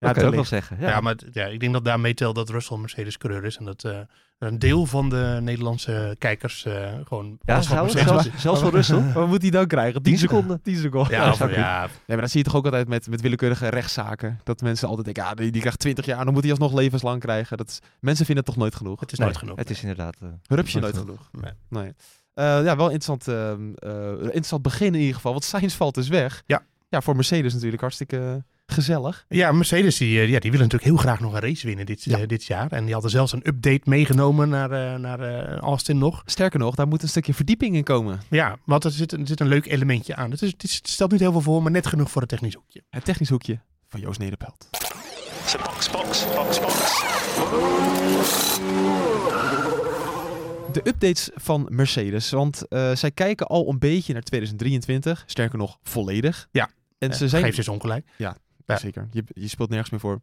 [0.00, 0.76] Ja, dat kan ook wel zeggen.
[0.80, 1.00] Ja, Ja.
[1.00, 3.56] maar ja, ik denk dat daarmee telt dat Russell een Mercedes-coureur is.
[3.56, 3.98] En dat eh,
[4.38, 7.38] een deel van de Nederlandse kijkers eh, gewoon.
[7.44, 9.02] Ja, zelfs, Mercedes- zelfs, zelfs voor Russell.
[9.12, 10.02] Wat moet hij dan krijgen?
[10.02, 10.62] 10 seconden.
[10.62, 11.12] 10 seconden.
[11.12, 14.40] Ja, Ja, Nee, maar dat zie je toch ook altijd met, met willekeurige rechtszaken.
[14.44, 17.20] Dat mensen altijd denken, ja, die, die krijgt 20 jaar, dan moet hij alsnog levenslang
[17.20, 17.56] krijgen.
[17.56, 19.00] Dat is, mensen vinden het toch nooit genoeg.
[19.00, 19.56] het is Nee, nooit genoeg.
[19.56, 20.16] Het is inderdaad...
[20.22, 21.30] eh, Rupsje nooit genoeg.
[21.40, 21.52] Nee.
[21.68, 21.92] Nee.
[22.34, 25.32] Eh, ja, wel interessant, ehm, eh, interessant begin in ieder geval.
[25.32, 26.42] Want Sainz valt dus weg.
[26.46, 26.62] Ja.
[26.88, 29.24] Ja, voor Mercedes natuurlijk hartstikke gezellig.
[29.28, 32.04] Ja, Mercedes die, eh, ja, die willen natuurlijk heel graag nog een race winnen dit,
[32.04, 32.18] Ja.
[32.18, 32.72] eh, dit jaar.
[32.72, 36.22] En die hadden zelfs een update meegenomen naar, eh, naar eh, Austin nog.
[36.24, 38.20] Sterker nog, daar moet een stukje verdieping in komen.
[38.30, 40.30] Ja, want er zit, er zit een leuk elementje aan.
[40.30, 42.30] Het, is, het, is- het stelt niet heel veel voor, maar net genoeg voor het
[42.30, 42.82] technisch hoekje.
[42.90, 44.68] Het technisch hoekje van Joost Nederpelt.
[45.64, 46.98] Box, box, box, box.
[50.72, 55.22] De updates van Mercedes, want eh, zij kijken al een beetje naar 2023.
[55.26, 56.48] Sterker nog, volledig.
[56.50, 56.70] Ja.
[56.98, 57.42] En ze zijn...
[57.42, 58.06] Geef ze eens ongelijk.
[58.16, 58.36] ja.
[58.78, 60.20] Zeker, je, je speelt nergens meer voor.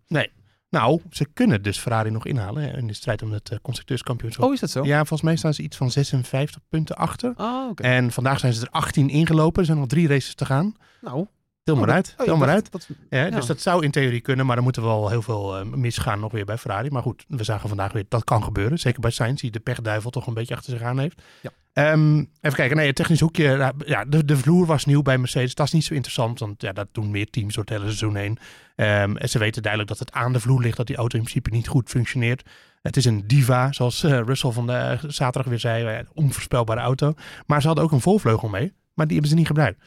[0.69, 4.45] Nou, ze kunnen dus Ferrari nog inhalen hè, in de strijd om het eh, constructeurskampioenschap.
[4.45, 4.83] Oh, is dat zo?
[4.85, 7.33] Ja, volgens mij staan ze iets van 56 punten achter.
[7.35, 7.83] Ah, oké.
[7.83, 9.59] En vandaag zijn ze er 18 ingelopen.
[9.59, 10.75] Er zijn nog drie races te gaan.
[11.01, 11.27] Nou,
[11.63, 12.13] Til maar oh, uit.
[12.17, 12.71] oh, Til ik maar uit.
[12.71, 13.29] dat- Ja, Ja.
[13.29, 16.31] Dus dat zou in theorie kunnen, maar er moeten wel heel veel eh, misgaan nog
[16.31, 16.89] weer bij Ferrari.
[16.89, 18.79] Maar goed, we zagen vandaag weer dat kan gebeuren.
[18.79, 21.21] Zeker bij Sainz, die de pechduivel toch een beetje achter zich aan heeft.
[21.41, 21.49] Ja.
[21.77, 23.57] Ehm, even kijken, nee, het technisch hoekje.
[23.57, 25.55] nou, Ja, de, de vloer was nieuw bij Mercedes.
[25.55, 28.15] Dat is niet zo interessant, want ja, dat doen meer teams door het hele seizoen
[28.15, 28.37] heen.
[28.75, 31.23] Ehm, en ze weten duidelijk dat het aan de vloer ligt, dat die auto in
[31.23, 32.49] principe niet goed functioneert.
[32.81, 35.85] Het is een diva, zoals eh, Russell van de, eh, zaterdag weer zei.
[35.85, 37.13] eh, onvoorspelbare auto.
[37.45, 39.83] Maar ze hadden ook een volvleugel mee, maar die hebben ze niet gebruikt.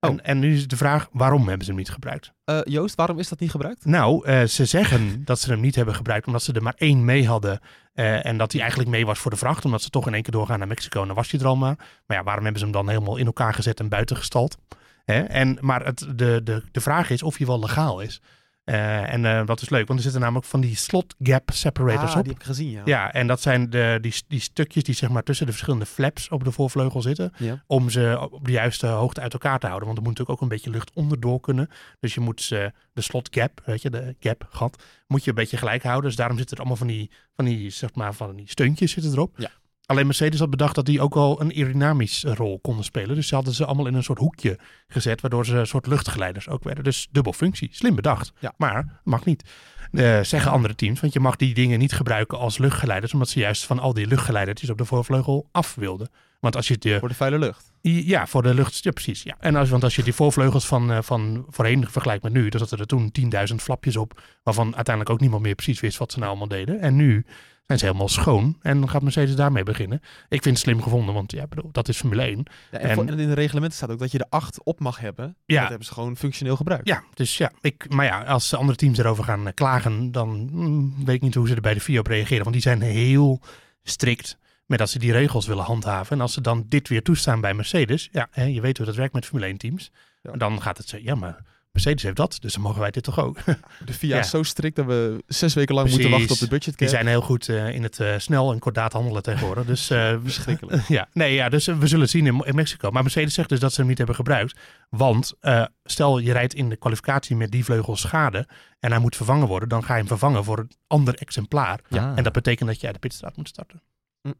[0.00, 0.10] Oh.
[0.10, 2.32] En, en nu is de vraag, waarom hebben ze hem niet gebruikt?
[2.64, 3.84] Joost, waarom is dat niet gebruikt?
[3.84, 7.26] Nou, ze zeggen dat ze hem niet hebben gebruikt omdat ze er maar één mee
[7.26, 7.60] hadden.
[7.96, 10.22] Eh, en dat hij eigenlijk mee was voor de vracht, omdat ze toch in één
[10.22, 11.00] keer doorgaan naar Mexico.
[11.00, 11.76] En dan was hij al maar.
[12.06, 14.58] Maar ja, waarom hebben ze hem dan helemaal in elkaar gezet en buiten gestald?
[15.04, 15.20] Hè?
[15.20, 18.20] En, maar het, de, de, de vraag is of hij wel legaal is.
[18.66, 22.10] Eh, en eh, dat is leuk, want er zitten namelijk van die slot gap separators
[22.12, 22.22] Ah, op.
[22.24, 22.82] die heb ik gezien, ja.
[22.84, 26.28] Ja, en dat zijn de, die, die stukjes die zeg maar tussen de verschillende flaps
[26.28, 27.32] op de voorvleugel zitten.
[27.38, 27.62] Ja.
[27.66, 29.86] Om ze op de juiste hoogte uit elkaar te houden.
[29.86, 31.68] Want er moet natuurlijk ook een beetje lucht onderdoor kunnen.
[32.00, 35.36] Dus je moet ze, de slot gap, weet je, de gap, gat, moet je een
[35.36, 36.04] beetje gelijk houden.
[36.04, 39.12] Dus daarom zitten er allemaal van die, van die, zeg maar, van die steuntjes zitten
[39.12, 39.34] erop.
[39.38, 39.50] Ja.
[39.86, 43.14] Alleen Mercedes had bedacht dat die ook al een aerodynamisch rol konden spelen.
[43.14, 46.48] Dus ze hadden ze allemaal in een soort hoekje gezet, waardoor ze een soort luchtgeleiders
[46.48, 46.84] ook werden.
[46.84, 47.68] Dus dubbel functie.
[47.72, 48.32] Slim bedacht.
[48.40, 48.54] Ja.
[48.56, 49.44] Maar mag niet.
[49.92, 53.38] Eh, zeggen andere teams, want je mag die dingen niet gebruiken als luchtgeleiders, omdat ze
[53.38, 56.08] juist van al die luchtgeleidertjes op de voorvleugel af wilden.
[56.40, 57.72] Want als je de, Voor de vuile lucht.
[57.80, 59.22] ja, voor de lucht, ja precies.
[59.22, 59.36] Ja.
[59.40, 62.60] En als, want als je die voorvleugels van, eh, van voorheen vergelijkt met nu, dan
[62.60, 66.18] zaten er toen 10.000 flapjes op, waarvan uiteindelijk ook niemand meer precies wist wat ze
[66.18, 66.80] nou allemaal deden.
[66.80, 67.26] En nu
[67.66, 70.00] zijn ze helemaal schoon en dan gaat Mercedes daarmee beginnen.
[70.28, 72.42] Ik vind het slim gevonden, want ja, bedoel, dat is Formule 1.
[72.70, 74.80] Ja, en, En- voor- en in de reglementen staat ook dat je er acht op
[74.80, 75.36] mag hebben.
[75.44, 75.60] Ja.
[75.60, 76.88] Dat hebben ze gewoon functioneel gebruikt.
[76.88, 81.04] Ja, dus ja, ik, maar ja, als andere teams erover gaan eh, klagen, dan mm,
[81.04, 82.42] weet ik niet hoe ze er bij de FIA op reageren.
[82.42, 83.40] Want die zijn heel
[83.82, 86.16] strikt met dat ze die regels willen handhaven.
[86.16, 88.94] En als ze dan dit weer toestaan bij Mercedes, ja, hè, je weet hoe dat
[88.96, 89.90] werkt met Formule 1 teams.
[90.22, 90.32] Ja.
[90.32, 91.44] Dan gaat het zo, ja, maar
[91.76, 93.38] Mercedes heeft dat, dus dan mogen wij dit toch ook.
[93.84, 94.20] De FIA Ja.
[94.20, 97.06] is zo strikt dat we zes weken lang moeten wachten op de budget Die zijn
[97.06, 99.64] heel goed eh, in het eh, snel en kordaat handelen tegenwoordig.
[99.64, 100.88] Dus eh, Verschrikkelijk.
[100.98, 102.90] ja, nee, ja, dus we zullen het zien in, in Mexico.
[102.90, 104.58] Maar Mercedes zegt dus dat ze hem niet hebben gebruikt.
[104.88, 108.48] Want eh, stel je rijdt in de kwalificatie met die vleugel schade
[108.80, 111.80] en hij moet vervangen worden, dan ga je hem vervangen voor een ander exemplaar.
[111.88, 112.12] Ja.
[112.16, 113.82] En dat betekent dat je uit de pitstraat moet starten.
[114.22, 114.32] Hm.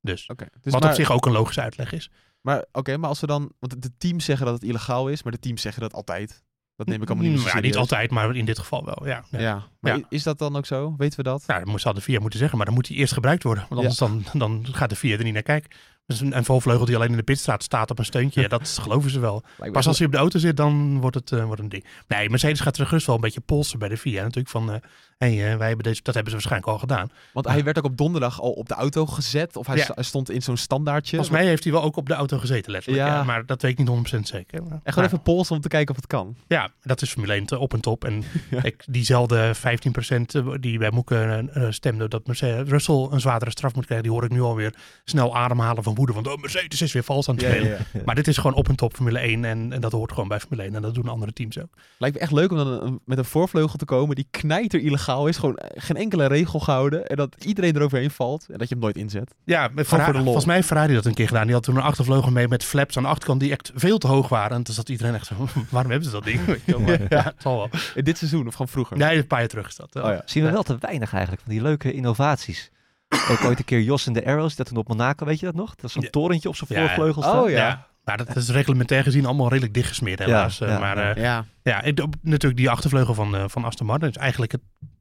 [0.00, 0.46] Dus, Oké.
[0.60, 2.10] Dus wat maar, op zich ook een logische uitleg is.
[2.40, 3.52] Maar, oké, maar als we dan...
[3.58, 6.42] Want de teams zeggen dat het illegaal is, maar de teams zeggen dat altijd.
[6.80, 8.98] Dat neem ik allemaal niet meer Mm, ja, niet altijd, maar in dit geval wel.
[9.04, 9.38] Ja, ja.
[9.40, 10.04] Ja, maar Ja.
[10.08, 10.94] is dat dan ook zo?
[10.96, 11.44] Weten we dat?
[11.46, 13.64] Nou, dat zal de VIA moeten zeggen, maar dan moet hij eerst gebruikt worden.
[13.68, 15.70] Want anders dan, dan gaat de VIA er niet naar kijken.
[16.06, 18.78] Dus een, een volvleugel die alleen in de pitstraat staat op een steuntje, ja, dat
[18.82, 19.42] geloven ze wel.
[19.72, 21.84] Pas als hij op de auto zit, dan wordt het, eh, wordt een ding.
[22.08, 24.22] Nee, Mercedes gaat er gerust wel een beetje polsen bij de VIA.
[24.22, 24.80] Natuurlijk van, eh
[25.20, 27.10] hey, eh, wij hebben deze, dat hebben ze waarschijnlijk al gedaan.
[27.32, 29.56] Want hij werd ook op donderdag al op de auto gezet.
[29.56, 30.02] Of hij, Ja.
[30.02, 31.16] stond in zo'n standaardje.
[31.16, 33.06] Volgens mij heeft hij wel ook op de auto gezeten, letterlijk.
[33.06, 33.14] Ja.
[33.14, 33.22] Ja.
[33.24, 34.62] maar dat weet ik niet 100% zeker.
[34.62, 36.36] Maar, En gewoon maar- even polsen om te kijken of het kan.
[36.46, 38.04] Ja, dat is Formule 1 te- op en top.
[38.04, 38.24] En
[38.62, 43.84] ik, diezelfde 15% die bij Moeke eh, stemde dat Mercedes, Russell een zwaardere straf moet
[43.84, 46.12] krijgen, die hoor ik nu alweer snel ademhalen van woede.
[46.12, 47.78] Want oh, Mercedes is weer vals aan het spelen.
[48.04, 50.40] Maar dit is gewoon op en top Formule 1 en, en dat hoort gewoon bij
[50.40, 51.68] Formule 1 en dat doen andere teams ook.
[51.98, 55.08] Lijkt me echt leuk om dan een- met een voorvleugel te komen die knijter illegaal
[55.28, 55.36] is.
[55.36, 57.06] Gewoon eh, geen enkele regel gehouden.
[57.06, 58.46] En dat iedereen eroverheen valt.
[58.50, 59.34] En dat je hem nooit inzet.
[59.44, 60.22] Ja, met voor de lol.
[60.22, 61.44] volgens mij heeft Ferrari dat een keer gedaan.
[61.44, 64.06] Die had toen een achtervleugel mee met flaps aan de achterkant die echt veel te
[64.06, 64.56] hoog waren.
[64.56, 65.34] En toen zat iedereen echt zo,
[65.70, 66.46] waarom hebben ze dat ding?
[66.46, 66.56] Maar
[67.08, 67.68] ja, het zal wel.
[67.94, 68.96] In dit seizoen of gewoon vroeger?
[68.96, 69.96] Nee, een paar jaar terug is dat.
[69.96, 70.22] Oh ja.
[70.24, 72.70] Zien we wel te weinig eigenlijk van die leuke innovaties.
[73.30, 75.54] Ook ooit een keer Jos en de Arrows, dat toen op Monaco, weet je dat
[75.54, 75.74] nog?
[75.74, 76.10] Dat is Ja.
[76.10, 76.86] torentje op zijn Ja.
[76.86, 77.42] voorvleugel staan.
[77.42, 77.56] Oh ja.
[77.56, 77.88] Ja.
[78.04, 80.58] Maar dat is reglementair gezien allemaal redelijk dichtgesmeerd helaas.
[80.58, 81.14] Ja, Eh, ja, maar ja.
[81.14, 81.44] eh, Ja.
[81.62, 81.82] ja,
[82.22, 84.60] natuurlijk die achtervleugel van, eh, van Aston Martin is eigenlijk het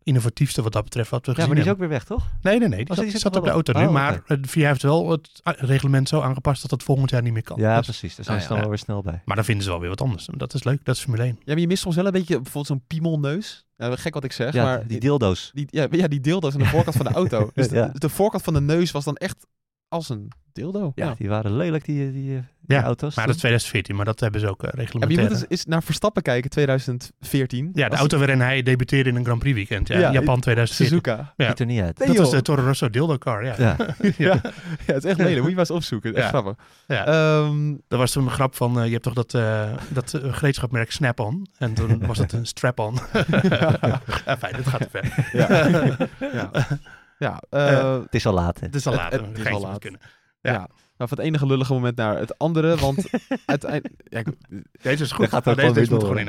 [0.10, 2.28] innovatiefste wat dat betreft wat we Ja, gezien maar die is ook weer weg, toch?
[2.42, 2.78] Nee, nee, nee.
[2.80, 3.80] Die Oh, zat, die zat op de auto op.
[3.80, 3.86] nu.
[3.86, 7.22] Oh, maar de VIA heeft wel het ah, reglement zo aangepast dat het volgend jaar
[7.22, 7.60] niet meer kan.
[7.60, 8.16] Ja, Dat- precies.
[8.16, 8.54] Daar zijn Ah, ze ja.
[8.54, 9.22] dan wel weer snel bij.
[9.26, 10.28] maar dan vinden ze wel weer wat anders.
[10.38, 10.86] Dat is leuk.
[10.86, 11.36] Dat is Formule 1.
[11.40, 13.66] Ja, maar je mist soms wel een beetje bijvoorbeeld zo'n piemelneus.
[13.78, 15.52] Ja, gek wat ik zeg, Ja, maar die dildo's.
[15.54, 17.50] die, ja, ja, die dildo's aan de voorkant van de auto.
[17.54, 19.46] Dus de voorkant van de neus was dan echt
[19.90, 20.92] als een dildo.
[20.96, 21.16] Ja, Ja.
[21.18, 22.44] die waren lelijk, die, die, die,
[22.78, 23.16] Ja, auto's.
[23.16, 25.22] Maar dat is 2014, maar dat hebben ze ook uh, Ja, maar je reglementair.
[25.30, 27.70] moet eens, eens naar Verstappen kijken, 2014.
[27.74, 29.88] ja, de auto waarin hij debuteerde in een Grand Prix weekend.
[29.88, 30.86] Ja, Ja, Japan 2014.
[30.88, 31.34] Suzuka.
[31.38, 31.48] Ja.
[31.48, 31.98] ziet er niet uit.
[32.00, 33.56] Nee, Dat was de Toro Rosso dildo car, ja.
[33.58, 33.76] Ja.
[34.18, 34.40] ja.
[34.88, 35.38] ja, het is echt lelijk.
[35.40, 36.14] Moet je maar eens opzoeken.
[36.16, 36.30] Echt Ja.
[36.30, 36.56] grappig.
[36.88, 37.06] Ja.
[37.06, 40.34] Ehm, Dat was toen een grap van, eh, je hebt toch dat, eh dat eh,
[40.34, 41.48] gereedschapmerk Snap-on?
[41.58, 42.94] En toen was het een strap-on.
[44.26, 45.30] ja, fijn, dit gaat te ver.
[45.34, 46.50] ja.
[47.20, 47.42] ja.
[47.50, 48.66] ja eh, Het is al laat, hè?
[48.66, 49.12] Het is al Het- laat.
[49.28, 49.80] het is al laat.
[49.80, 50.00] Kunnen.
[50.42, 50.52] ja.
[50.52, 50.58] ja.
[50.98, 53.10] Nou, van het enige lullige moment naar het andere, want
[53.46, 53.94] uiteindelijk...
[54.04, 54.24] Ja,
[54.82, 55.30] Deze is goed.
[55.30, 56.26] gaat ook deze gewoon deze moet gewoon in.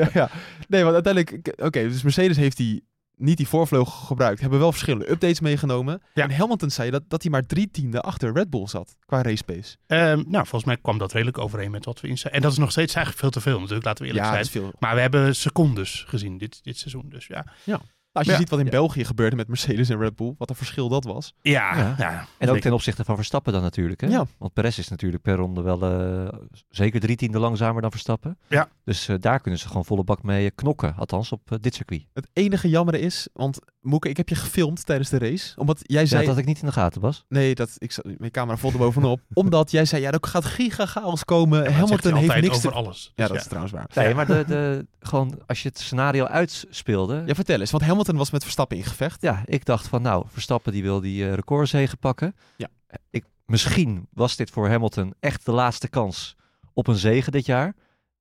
[0.00, 0.30] ja, ja.
[0.68, 1.52] Nee, want uiteindelijk...
[1.62, 2.84] Oké, dus Mercedes heeft die
[3.16, 4.40] niet die voorvleugel gebruikt.
[4.40, 6.02] Hebben wel verschillende updates meegenomen.
[6.14, 6.22] Ja.
[6.22, 9.44] En Hamilton zei dat, dat hij maar drie tiende achter Red Bull zat qua race
[9.44, 9.76] pace.
[9.86, 12.58] Ehm, nou, volgens mij kwam dat redelijk overeen met wat we in En dat is
[12.58, 14.46] nog steeds eigenlijk veel te veel natuurlijk, laten we eerlijk ja, zijn.
[14.46, 14.72] veel.
[14.78, 17.08] Maar we hebben secondes gezien dit, dit seizoen.
[17.08, 17.44] Dus ja.
[17.64, 17.80] Ja.
[18.14, 18.38] Als je Ja.
[18.38, 18.70] ziet wat in Ja.
[18.70, 21.34] België gebeurde met Mercedes en Red Bull, wat een verschil dat was.
[21.40, 21.94] Ja, Ja.
[21.98, 22.26] ja.
[22.38, 24.00] En ook ten opzichte van Verstappen dan natuurlijk.
[24.00, 24.06] Hè?
[24.06, 24.26] Ja.
[24.38, 28.38] Want Perez is natuurlijk per ronde wel eh, zeker drie tienden langzamer dan Verstappen.
[28.48, 28.68] Ja.
[28.84, 30.94] Dus eh, daar kunnen ze gewoon volle bak mee knokken.
[30.96, 32.06] Althans op eh, dit circuit.
[32.12, 35.52] Het enige jammer is, want Moeke, ik heb je gefilmd tijdens de race.
[35.56, 36.22] Omdat jij zei...
[36.22, 37.24] Ja, dat ik niet in de gaten was.
[37.28, 39.20] Nee, dat, ik, zat- mijn camera volgde bovenop.
[39.34, 41.62] omdat jij zei, ja, er gaat giga chaos komen.
[41.62, 42.66] Ja, Hamilton heeft niks te...
[42.68, 43.12] over alles.
[43.14, 43.90] Ja, dat is trouwens waar.
[43.94, 47.22] Nee, maar de, de, gewoon als je het scenario uitspeelde.
[47.26, 47.70] Ja, vertel eens.
[47.70, 49.22] Want Hamilton was met Verstappen in gevecht.
[49.22, 52.34] Ja, ik dacht van nou, Verstappen die wil die eh recordzege pakken.
[52.56, 52.68] Ja.
[53.10, 56.36] Ik, misschien was dit voor Hamilton echt de laatste kans
[56.72, 57.74] op een zege dit jaar.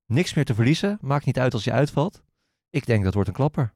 [0.05, 0.97] Niks meer te verliezen.
[1.01, 2.21] Maakt niet uit als je uitvalt.
[2.69, 3.73] Ik denk dat wordt een klapper.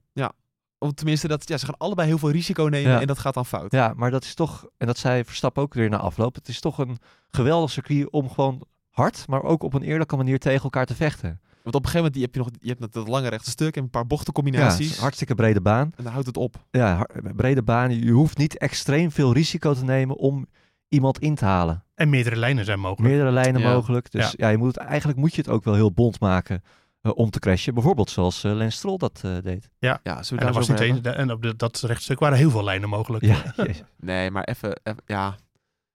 [0.78, 3.00] Of tenminste, dat, ja, ze gaan allebei heel veel risico nemen Ja.
[3.00, 3.72] en dat gaat dan fout.
[3.72, 6.34] Ja, maar dat is toch, en dat zei Verstappen ook weer na afloop.
[6.34, 10.38] Het is toch een geweldig circuit om gewoon hard, maar ook op een eerlijke manier
[10.38, 11.40] tegen elkaar te vechten.
[11.62, 13.76] Want op een gegeven moment die heb je nog je hebt dat lange rechte stuk
[13.76, 14.96] en een paar Ja, bochtencombinaties.
[14.96, 15.92] een hartstikke brede baan.
[15.96, 16.64] En dan houdt het op.
[16.70, 17.98] Ja, brede baan.
[18.04, 20.46] Je hoeft niet extreem veel risico te nemen om
[20.88, 21.84] iemand in te halen.
[21.94, 23.08] En meerdere lijnen zijn mogelijk.
[23.08, 23.72] Meerdere lijnen Ja.
[23.72, 24.10] mogelijk.
[24.10, 24.32] Dus Ja.
[24.36, 26.62] ja, je moet het, eigenlijk moet je het ook wel heel bond maken
[27.02, 27.74] om te crashen.
[27.74, 29.68] Bijvoorbeeld zoals eh Lance Stroll dat eh, deed.
[29.78, 33.24] Ja, we En, daar was en op de, dat rechtstuk waren heel veel lijnen mogelijk.
[33.24, 33.54] Ja.
[33.96, 35.36] Nee, maar even, ja.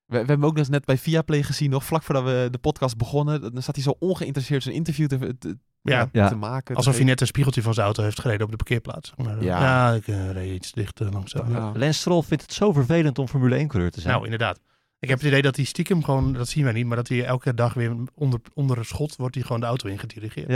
[0.06, 2.98] We, we hebben ook dus net bij Viaplay gezien, nog vlak voordat we de podcast
[2.98, 3.42] begonnen.
[3.54, 6.36] Dan staat hij zo ongeïnteresseerd zijn interview te, te, Ja, Ja.
[6.36, 6.76] maken.
[6.76, 9.14] alsof hij net een spiegeltje van zijn auto heeft gereden op de parkeerplaats.
[9.16, 9.60] Maar, Ja.
[9.60, 9.92] ja.
[9.94, 11.52] ik eh, reed iets dichter langzaam.
[11.52, 11.72] Ja.
[11.76, 14.14] Lance Stroll vindt het zo vervelend om Formule 1-coureur te zijn.
[14.14, 14.60] Nou, inderdaad.
[15.04, 17.26] Ik heb het idee dat hij stiekem gewoon, dat zien wij niet, maar dat hij
[17.26, 20.50] elke dag weer onder, onder een schot wordt hij gewoon de auto ingedirigeerd.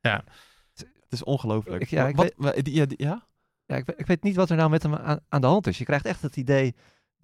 [0.00, 0.24] ja.
[0.74, 1.82] Het is ongelooflijk.
[1.82, 3.26] Ik- ja, ik wat, wa- die- ja, die- ja?
[3.66, 5.78] Ja, ik, ik weet niet wat er nou met hem aan, aan de hand is.
[5.78, 6.74] Je krijgt echt het idee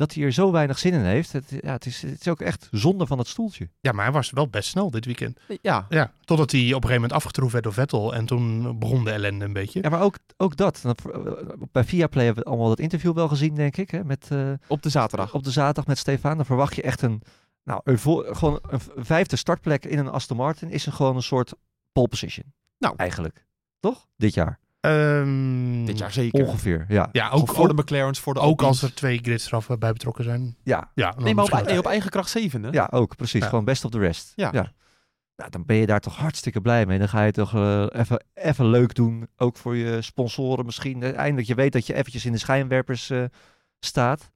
[0.07, 1.33] dat hij er zo weinig zin in heeft.
[1.33, 3.69] Het, ja, het, is, het is ook echt zonde van het stoeltje.
[3.81, 5.39] Ja, maar hij was wel best snel dit weekend.
[5.63, 5.87] Ja.
[5.89, 9.11] Ja, totdat hij op een gegeven moment afgetroefd werd door Vettel en toen begon de
[9.11, 9.83] ellende een beetje.
[9.83, 10.81] Ja, maar ook, ook dat.
[10.83, 11.03] Dat-
[11.73, 13.91] Bij Viaplay hebben we allemaal dat interview wel gezien, denk ik.
[13.91, 15.35] Hè, met, eh, Op de zaterdag.
[15.35, 16.37] op de zaterdag met Stefan.
[16.37, 17.23] Dan verwacht je echt een,
[17.65, 20.71] nou, een, vo- gewoon een vijfde startplek in een Aston Martin.
[20.71, 21.53] Is een, gewoon een soort
[21.93, 22.53] pole position.
[22.79, 22.95] Nou.
[22.97, 23.47] Eigenlijk.
[23.81, 24.07] Toch?
[24.17, 24.59] Dit jaar.
[24.83, 26.47] Ehm, Dit jaar zeker.
[26.47, 27.09] Ongeveer, ja.
[27.13, 30.25] Ja, Ook voor ook, de McLaren's, voor de ook als er twee gridstraffen bij betrokken
[30.25, 30.57] zijn.
[30.63, 32.69] Ja, Ja, Nee, maar op, nee, eigen kracht zevende.
[32.73, 33.41] Ja, ook precies.
[33.43, 33.49] Ja.
[33.49, 34.33] Gewoon best of the rest.
[34.35, 34.51] Ja.
[35.37, 36.99] Nou, dan ben je daar toch hartstikke blij mee.
[36.99, 39.29] Dan ga je toch eh, even, even leuk doen.
[39.37, 41.03] Ook voor je sponsoren misschien.
[41.03, 43.25] Eh, Eindelijk, je weet dat je eventjes in de schijnwerpers eh,
[43.81, 44.31] staat.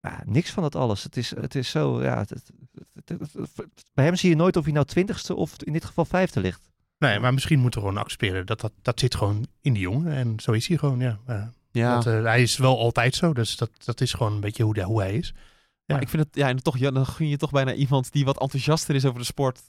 [0.00, 1.02] Ja, niks van dat alles.
[1.02, 2.18] Het is, het is zo, ja.
[2.18, 2.50] het- het-
[2.94, 5.84] het- het- het- bij hem zie je nooit of hij nou twintigste of in dit
[5.84, 6.70] geval vijfde ligt.
[6.98, 10.12] Nee, maar misschien moeten we gewoon accepteren dat, dat dat zit gewoon in die jongen.
[10.12, 11.18] En zo is hij gewoon, ja.
[11.26, 11.52] ja.
[11.70, 11.94] Ja.
[11.94, 14.74] Dat, eh, hij is wel altijd zo, dus dat, dat is gewoon een beetje hoe,
[14.74, 15.32] de, hoe hij is.
[15.32, 16.02] Maar Ja.
[16.02, 18.40] ik vind het, ja, en toch, ja, dan gun je toch bijna iemand die wat
[18.40, 19.62] enthousiaster is over de sport.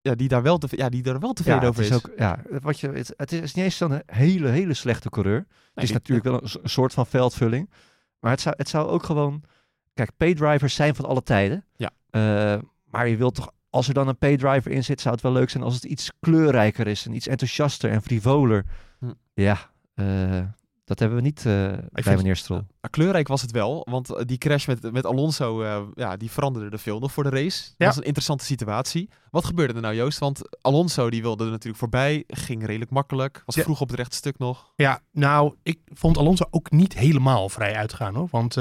[0.00, 1.88] Ja, die daar wel, te, ja, die daar wel tevreden ja, over is.
[1.88, 5.46] is ook, ja, wat je, het, het is niet eens zo'n hele, hele slechte coureur.
[5.74, 7.70] Het is natuurlijk wel een, een soort van veldvulling.
[8.20, 9.42] Maar het zou, het zou ook gewoon...
[9.94, 11.64] Kijk, paydrivers zijn van alle tijden.
[11.76, 11.90] Ja.
[12.10, 13.50] Eh, maar je wilt toch...
[13.70, 16.10] Als er dan een paydriver in zit, zou het wel leuk zijn als het iets
[16.20, 17.06] kleurrijker is.
[17.06, 18.64] En iets enthousiaster en frivoler.
[18.98, 19.12] Hm.
[19.34, 19.58] Ja,
[19.94, 20.40] eh,
[20.88, 22.62] dat hebben we niet eh, bij meneer Stroll.
[22.80, 26.30] Ja, kleurrijk was het wel, want eh, die crash met, met Alonso, eh, ja, die
[26.30, 27.70] veranderde er veel nog voor de race.
[27.76, 29.08] Dat was een interessante situatie.
[29.30, 30.18] Wat gebeurde er nou, Joost?
[30.18, 33.62] Want Alonso die wilde er natuurlijk voorbij, ging redelijk makkelijk, was Ja.
[33.62, 34.72] vroeg op het rechte stuk nog.
[34.76, 38.28] Ja, nou, ik vond Alonso ook niet helemaal vrij uitgaan hoor.
[38.30, 38.56] Want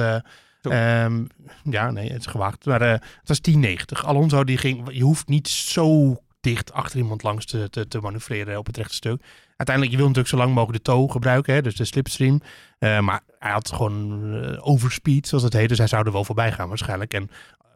[0.61, 1.25] eh, ehm,
[1.63, 2.65] ja, nee, het is gewaagd.
[2.65, 4.05] Maar eh, het was 10-90.
[4.05, 8.57] Alonso die ging, je hoeft niet zo dicht achter iemand langs te, te, te manoeuvreren
[8.57, 9.21] op het rechte stuk.
[9.57, 12.41] Uiteindelijk, je wil natuurlijk zo lang mogelijk de toe gebruiken, hè, dus de slipstream.
[12.79, 15.69] Eh, maar hij had gewoon eh, overspeed, zoals het heet.
[15.69, 17.13] Dus hij zou er wel voorbij gaan waarschijnlijk.
[17.13, 17.29] En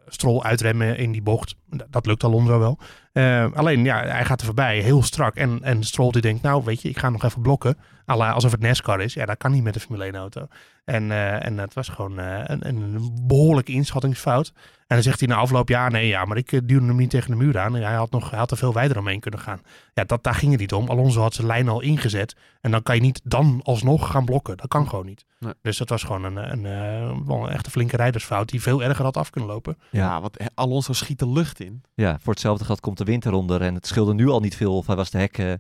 [0.08, 1.56] Strol uitremmen in die bocht,
[1.90, 2.78] dat lukt Alonso wel.
[3.12, 5.36] Eh, alleen, ja, hij gaat er voorbij, heel strak.
[5.36, 7.78] En, en Stroll die denkt, nou weet je, ik ga nog even blokken.
[8.06, 9.14] la alsof het NASCAR is.
[9.14, 10.48] Ja, dat kan niet met een Formule 1 auto.
[10.86, 14.54] En, eh, en het was gewoon eh, een, een behoorlijke inschattingsfout.
[14.92, 17.10] En dan zegt hij na afloop, ja nee, ja, maar ik eh, duwde hem niet
[17.10, 17.76] tegen de muur aan.
[17.76, 19.62] En hij had, nog, hij had er veel wijder omheen kunnen gaan.
[19.94, 20.90] Ja, dat, daar ging het niet om.
[20.90, 22.36] Alonso had zijn lijn al ingezet.
[22.62, 24.58] En dan kan je niet dan alsnog gaan blokken.
[24.58, 25.26] Dat kan gewoon niet.
[25.40, 25.54] Nee.
[25.62, 29.06] Dus dat was gewoon een, een, eh, wel een echte flinke rijdersfout die veel erger
[29.06, 29.78] had af kunnen lopen.
[29.90, 31.84] Ja, want Alonso schiet de lucht in.
[31.94, 33.62] Ja, voor hetzelfde geld komt de wind eronder.
[33.62, 35.54] En het scheelde nu al niet veel of hij was de hek eh,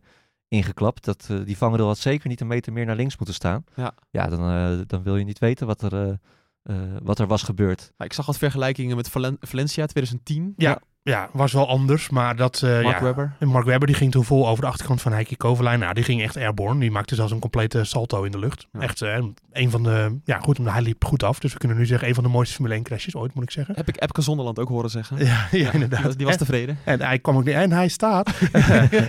[0.47, 1.05] ingeklapt.
[1.05, 3.63] Dat, eh, die vangrail had zeker niet een meter meer naar links moeten staan.
[3.75, 3.93] Ja.
[4.09, 6.09] Ja, dan, eh, dan wil je niet weten wat er, eh,
[6.63, 7.91] eh, wat er was gebeurd.
[7.97, 10.53] Ik zag wat vergelijkingen met Valen- Valencia 2010.
[10.57, 10.81] Ja.
[11.03, 12.09] Ja, was wel anders.
[12.09, 12.61] Maar dat...
[12.63, 13.33] eh, Mark ja, Webber.
[13.39, 15.81] Mark Webber die ging toen vol over de achterkant van Heikki Kovalainen.
[15.81, 16.79] Nou, die ging echt airborne.
[16.79, 18.67] Die maakte zelfs een complete salto in de lucht.
[18.73, 18.79] Ja.
[18.79, 19.17] Echt eh,
[19.51, 20.19] een van de...
[20.25, 21.39] Ja, goed, hij liep goed af.
[21.39, 23.51] Dus we kunnen nu zeggen een van de mooiste Formule 1 crashes ooit, moet ik
[23.51, 23.75] zeggen.
[23.75, 25.25] Heb ik Epke Zonderland ook horen zeggen.
[25.25, 26.17] Ja, ja, inderdaad.
[26.17, 26.77] Die was En- tevreden.
[26.83, 27.55] En hij kwam ook niet.
[27.55, 28.29] En hij staat.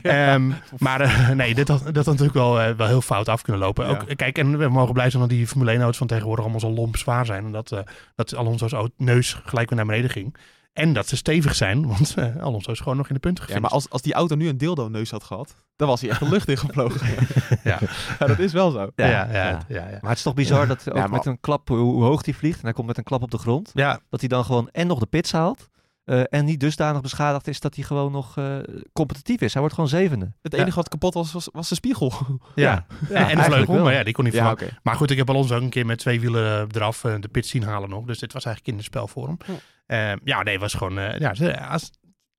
[0.03, 3.63] Ehm, maar eh, nee, dit had, dat had natuurlijk wel, wel heel fout af kunnen
[3.63, 3.87] lopen.
[3.87, 4.05] Ook.
[4.17, 6.71] Kijk, en we mogen blij zijn dat die Formule 1 auto's van tegenwoordig allemaal zo
[6.71, 7.45] lomp zwaar zijn.
[7.45, 7.83] En dat,
[8.15, 10.37] dat Alonso's neus gelijk weer naar beneden ging.
[10.73, 13.49] En dat ze stevig zijn, want eh, Alonso is gewoon nog in de punten Ja,
[13.49, 13.71] gefinished.
[13.73, 16.29] maar als, als die auto nu een dildo-neus had gehad, dan was hij echt de
[16.29, 17.01] lucht ingevlogen.
[17.65, 17.79] Ja.
[18.19, 18.79] ja, dat is wel zo.
[18.97, 19.33] ja, ja, ja.
[19.33, 19.99] ja, ja, ja.
[20.01, 22.23] Maar het is toch bizar dat ook Ja, maar- met een klap, hoe, hoe hoog
[22.23, 24.45] die vliegt, en hij komt met een klap op de grond, Ja, dat hij dan
[24.45, 25.69] gewoon en nog de pits haalt.
[26.05, 28.57] eh, en niet dusdanig beschadigd is dat hij gewoon nog eh,
[28.93, 29.51] competitief is.
[29.53, 30.33] Hij wordt gewoon zevende.
[30.43, 32.13] Het enige wat kapot was, was, was de spiegel.
[32.55, 32.87] ja.
[33.09, 33.85] Ja, en de vleugel, wel.
[33.85, 34.67] maar ja, die kon niet Ja, vervangen.
[34.73, 34.81] oké.
[34.83, 37.63] Maar goed, ik heb Alonso ook een keer met twee wielen eraf de pit zien
[37.63, 38.05] halen nog.
[38.05, 39.39] Dus dit was eigenlijk kinderspel voor hem.
[39.87, 40.13] Ja.
[40.13, 40.99] Eh, ja, nee, was gewoon...
[40.99, 41.79] eh, ja,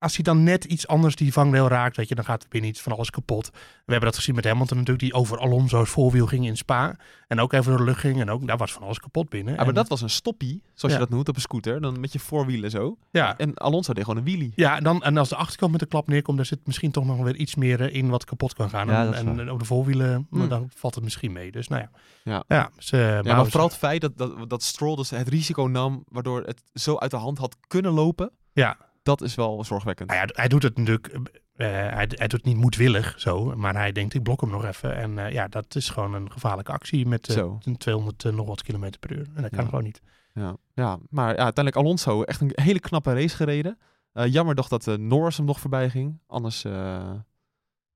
[0.03, 2.69] als hij dan net iets anders die vangrail raakt, weet je, dan gaat er binnen
[2.69, 3.49] iets van alles kapot.
[3.85, 6.95] We hebben dat gezien met Hamilton natuurlijk, die over Alonso's voorwiel ging in Spa.
[7.27, 8.19] En ook even door de lucht ging.
[8.21, 9.53] En ook daar was van alles kapot binnen.
[9.53, 10.99] Ja, maar En- dat was een stoppie, zoals Ja.
[10.99, 11.81] je dat noemt, op een scooter.
[11.81, 12.97] Dan met je voorwielen zo.
[13.11, 14.51] ja, En Alonso deed gewoon een wheelie.
[14.55, 17.05] ja en, dan, en als de achterkant met de klap neerkomt, dan zit misschien toch
[17.05, 18.87] nog weer iets meer eh, in wat kapot kan gaan.
[18.87, 20.49] Ja, en, en, en op de voorwielen, Hmm.
[20.49, 21.51] dan valt het misschien mee.
[21.51, 21.89] Dus nou ja.
[22.23, 22.43] Ja.
[22.47, 26.03] Ja, Ja, bouwen maar vooral het feit dat, dat, dat Stroll dus het risico nam,
[26.07, 28.31] waardoor het zo uit de hand had kunnen lopen.
[28.53, 28.77] Ja.
[29.03, 30.09] Dat is wel zorgwekkend.
[30.09, 31.07] Nou ja, hij doet het natuurlijk.
[31.55, 34.65] eh, hij, hij doet het niet moedwillig zo, maar hij denkt: ik blok hem nog
[34.65, 34.95] even.
[34.95, 38.47] En eh, ja, dat is gewoon een gevaarlijke actie met eh, een 200 eh, nog
[38.47, 39.27] wat kilometer per uur.
[39.35, 39.69] En dat kan Ja.
[39.69, 40.01] gewoon niet.
[40.33, 43.77] Ja, ja maar ja, uiteindelijk Alonso echt een hele knappe race gereden.
[44.13, 46.19] Eh, jammer toch dat eh, Norris hem nog voorbij ging.
[46.27, 47.11] Anders, eh,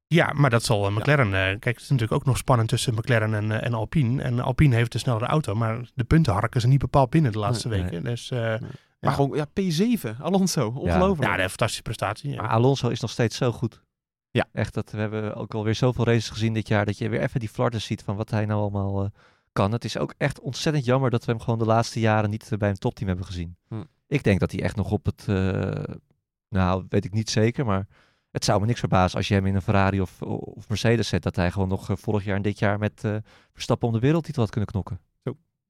[0.07, 1.25] Ja, maar dat zal eh, McLaren.
[1.27, 4.21] eh, kijk, het is natuurlijk ook nog spannend tussen McLaren en, eh, en Alpine.
[4.21, 7.39] En Alpine heeft de snellere auto, maar de punten harken ze niet bepaald binnen de
[7.39, 8.03] laatste Nee, weken.
[8.03, 8.55] Dus eh,
[8.99, 11.29] maar gewoon ja, P7, Alonso, ongelooflijk.
[11.29, 12.31] ja, een fantastische prestatie.
[12.31, 12.41] Ja.
[12.41, 13.81] Maar Alonso is nog steeds zo goed.
[14.31, 14.45] Ja.
[14.51, 17.39] Echt, dat, we hebben ook alweer zoveel races gezien dit jaar, dat je weer even
[17.39, 19.09] die flarden ziet van wat hij nou allemaal eh,
[19.51, 19.71] kan.
[19.71, 22.57] Het is ook echt ontzettend jammer dat we hem gewoon de laatste jaren niet eh,
[22.57, 23.57] bij een topteam hebben gezien.
[23.67, 23.83] Hm.
[24.07, 25.93] Ik denk dat hij echt nog op het, eh,
[26.49, 27.87] nou weet ik niet zeker, maar
[28.31, 31.23] het zou me niks verbazen als je hem in een Ferrari of, of Mercedes zet,
[31.23, 33.15] dat hij gewoon nog vorig jaar en dit jaar met eh,
[33.53, 34.99] Verstappen om de wereldtitel had kunnen knokken.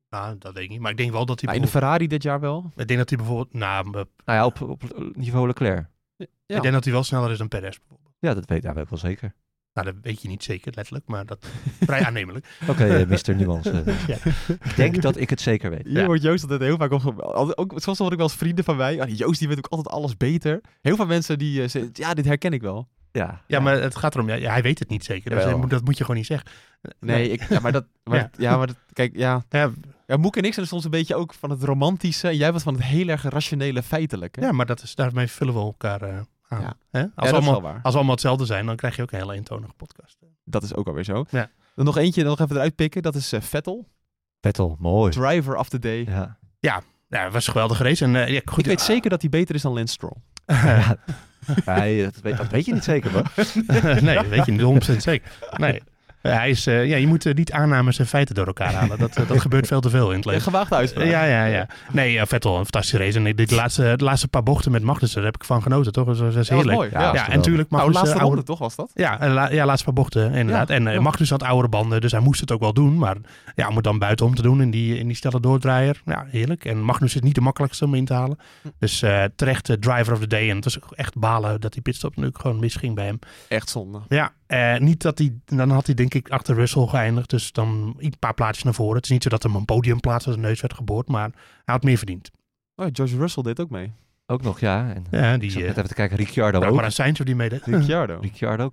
[0.10, 0.80] Nou, dat weet ik niet.
[0.80, 1.46] Maar ik denk wel dat hij.
[1.50, 2.72] Maar in de Ferrari dit jaar wel.
[2.76, 3.54] Ik denk dat hij bijvoorbeeld.
[3.54, 5.86] Nou, Nou ja, op, op niveau Leclerc.
[6.17, 6.26] Ja.
[6.56, 7.78] ik denk dat hij wel sneller is dan Perez.
[7.78, 8.15] bijvoorbeeld.
[8.20, 9.34] Ja, dat weet, ja, ik wel zeker.
[9.74, 11.46] Nou, dat weet je niet zeker, letterlijk, maar dat
[11.80, 12.48] vrij aannemelijk.
[12.70, 13.36] Oké, eh, Mr.
[13.36, 13.84] Nuance.
[14.08, 14.17] Ja.
[14.48, 15.86] Ik denk dat ik het zeker weet.
[15.88, 17.20] Hier wordt Joost altijd heel vaak op.
[17.56, 19.02] Ook, soms word ik wel eens vrienden van mij.
[19.02, 20.62] Ah, Joost die weet ook altijd alles beter.
[20.82, 22.88] Heel veel mensen die zeggen, ja, dit herken ik wel.
[23.12, 25.30] Ja, Ja, maar het gaat erom, ja, ja, hij weet het niet zeker.
[25.30, 26.50] Dus dat moet je gewoon niet zeggen.
[27.00, 28.24] Nee, ik, ja, maar dat, maar Ja.
[28.32, 29.43] dat- ja, maar dat, kijk, ja.
[30.08, 30.17] Ja.
[30.17, 32.38] Moek en ik zijn soms een beetje ook van het romantische.
[32.38, 34.41] Jij was van het heel erg rationele feitelijke.
[34.41, 36.62] ja, maar dat is, daarmee vullen we elkaar eh, aan.
[36.62, 36.78] Ja.
[36.91, 37.02] Hè?
[37.02, 37.80] Als, Ja, is allemaal, wel waar.
[37.82, 40.17] als we allemaal hetzelfde zijn, dan krijg je ook een hele eentonige podcast.
[40.43, 41.26] Dat is ook alweer zo.
[41.30, 41.50] Ja.
[41.76, 43.02] Dan nog eentje, nog even eruit pikken.
[43.02, 43.88] Dat is eh, Vettel.
[44.41, 45.12] Vettel, mooi.
[45.12, 46.06] Driver of the day.
[46.60, 46.84] Ja.
[47.10, 48.04] Ja, het was een geweldige race.
[48.06, 50.15] En, eh, ja, goed, ik weet zeker dat hij beter is dan Lance Stroll.
[50.46, 50.96] Ja.
[51.65, 53.24] Nee, dat, weet, dat weet je niet zeker, hoor.
[54.02, 55.32] nee, dat weet je niet 100% zeker.
[55.58, 55.82] Nee.
[56.22, 58.98] Hij is, eh, ja, je moet eh, niet aannames en feiten door elkaar halen.
[59.00, 60.42] Dat, eh, dat gebeurt veel te veel in het leven.
[60.42, 61.06] gewaagde uitspraak.
[61.08, 61.68] Ja, ja, ja.
[61.92, 63.18] Nee, Vettel, een fantastische race.
[63.18, 66.06] En de, laatste, de laatste paar bochten met Magnussen, daar heb ik van genoten, toch?
[66.06, 66.78] Dat was, dat is Ja, was heerlijk.
[66.78, 66.90] mooi.
[67.14, 67.94] Ja, en natuurlijk Nou, Magnussen...
[67.94, 68.92] laatste oude- ronde toch was dat?
[68.94, 70.70] Ja, la- ja, laatste paar bochten, inderdaad.
[70.70, 71.02] En eh ja.
[71.02, 72.98] Magnus had oude banden, dus hij moest het ook wel doen.
[72.98, 73.16] Maar
[73.56, 76.02] ja, om het dan buitenom te doen in die, in die snelle doordraaier.
[76.06, 76.66] Ja, heerlijk.
[76.66, 78.38] En Magnus is niet de makkelijkste om in te halen.
[78.62, 78.68] Hm.
[78.80, 79.04] Dus
[79.36, 80.50] terecht driver of the day.
[80.50, 83.20] En het was echt balen dat die pitstop natuurlijk gewoon misging bij hem.
[83.48, 84.00] Echt zonde.
[84.08, 85.34] Ja, eh, niet dat hij...
[85.46, 87.30] Dan had hij denk ik achter Russell geëindigd.
[87.30, 88.96] Dus dan een paar plaatjes naar voren.
[88.96, 91.08] Het is niet zo dat hem een podiumplaats als een neus werd geboord.
[91.08, 91.30] Maar
[91.66, 92.32] hij had meer verdiend.
[92.76, 93.92] Oh, George Russell deed ook mee.
[94.30, 94.94] Ook nog, ja.
[94.94, 95.50] En, Ja, ik die...
[95.52, 96.76] zat eh net even te kijken, Ricciardo ook.
[96.76, 97.62] maar Sainz of die meedeed.
[97.66, 98.18] Ricciardo.
[98.30, 98.70] Ricciardo,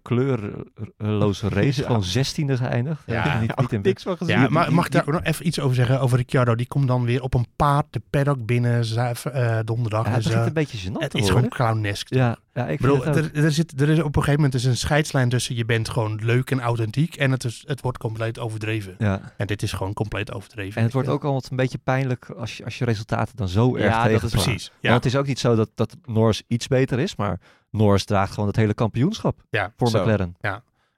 [0.99, 1.87] kleurloze race, Ja.
[1.87, 3.03] gewoon zestiende geëindigd.
[3.07, 4.41] Ja, Eh, niet, niet in niks van gezien.
[4.41, 6.01] Ja, maar mag ik daar ook nog even iets over zeggen?
[6.01, 6.55] Over Ricciardo.
[6.55, 10.05] Die komt dan weer op een paard de paddock binnen zuif- eh, donderdag.
[10.07, 11.53] Ja, het Dus, begint eh, een beetje gênant het is worden.
[11.53, 12.15] gewoon clownesk.
[12.15, 14.77] Ja, ja, ik bedoel, er, er, zit, er is op een gegeven moment is een
[14.77, 18.95] scheidslijn tussen je bent gewoon leuk en authentiek en het, is, het wordt compleet overdreven.
[18.99, 19.33] Ja.
[19.37, 20.77] En dit is gewoon compleet overdreven.
[20.77, 23.77] En het wordt ook altijd een beetje pijnlijk als je, als je resultaten dan zo
[23.77, 24.64] erg Ja, dat is precies.
[24.64, 27.40] Ja, Want het is ook niet zo dat, dat Norris iets beter is, maar
[27.71, 29.73] Norris draagt gewoon het hele kampioenschap ja.
[29.77, 30.01] voor Zo.
[30.01, 30.37] McLaren.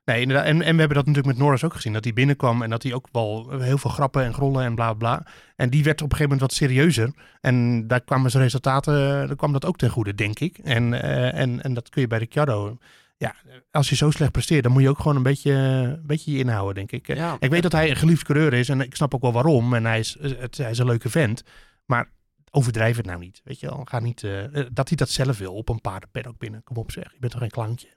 [0.06, 0.46] Nee, inderdaad.
[0.46, 1.92] En, en we hebben dat natuurlijk met Norris ook gezien.
[1.92, 4.94] Dat hij binnenkwam en dat hij ook wel heel veel grappen en grollen en bla
[4.94, 5.26] bla.
[5.56, 7.12] En die werd op een gegeven moment wat serieuzer.
[7.40, 8.94] En daar kwamen zijn resultaten,
[9.26, 10.58] daar kwam dat ook ten goede, denk ik.
[10.58, 12.78] En, eh, en, en dat kun je bij Ricciardo.
[13.16, 13.34] Ja,
[13.70, 16.38] als je zo slecht presteert, dan moet je ook gewoon een beetje, een beetje je
[16.38, 17.16] inhouden, denk ik.
[17.16, 17.36] Ja.
[17.38, 19.74] Ik weet dat hij een geliefd coureur is en ik snap ook wel waarom.
[19.74, 21.42] En hij is, het, hij is een leuke vent.
[21.86, 22.10] Maar
[22.50, 23.40] overdrijf het nou niet.
[23.44, 26.38] Weet je wel, ga niet, eh, eh, dat hij dat zelf wil op een paardenpaddock
[26.38, 26.62] binnen.
[26.64, 27.88] Kom op zeg, je bent toch geen klantje.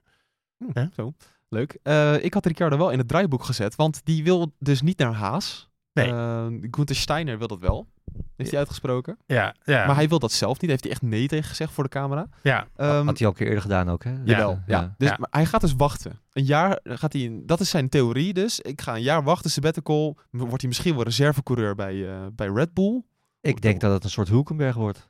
[0.74, 0.86] Hè?
[0.96, 1.14] Zo,
[1.50, 1.78] leuk.
[1.84, 5.14] Eh, ik had Ricciardo wel in het draaiboek gezet, want die wil dus niet naar
[5.14, 5.70] Haas.
[5.94, 6.08] Nee.
[6.12, 7.88] Eh, Gunther Steiner wil dat wel.
[8.36, 9.18] Heeft hij uitgesproken.
[9.26, 10.70] Ja, ja, Maar hij wil dat zelf niet.
[10.70, 12.28] Heeft hij echt nee tegen gezegd voor de camera.
[12.44, 12.68] ja.
[12.76, 14.14] Ehm, Had hij al een keer eerder gedaan ook, hè?
[14.24, 14.96] Jawel, ja.
[14.98, 15.16] Dus, Ja.
[15.20, 16.20] Maar hij gaat dus wachten.
[16.34, 18.60] Een jaar gaat hij, in- dat is zijn theorie dus.
[18.60, 20.18] Ik ga een jaar wachten, sabbatical.
[20.30, 23.02] Wordt hij misschien wel reservecoureur bij, eh, bij Red Bull.
[23.42, 25.10] Ik denk dat het een soort Hulkenberg wordt.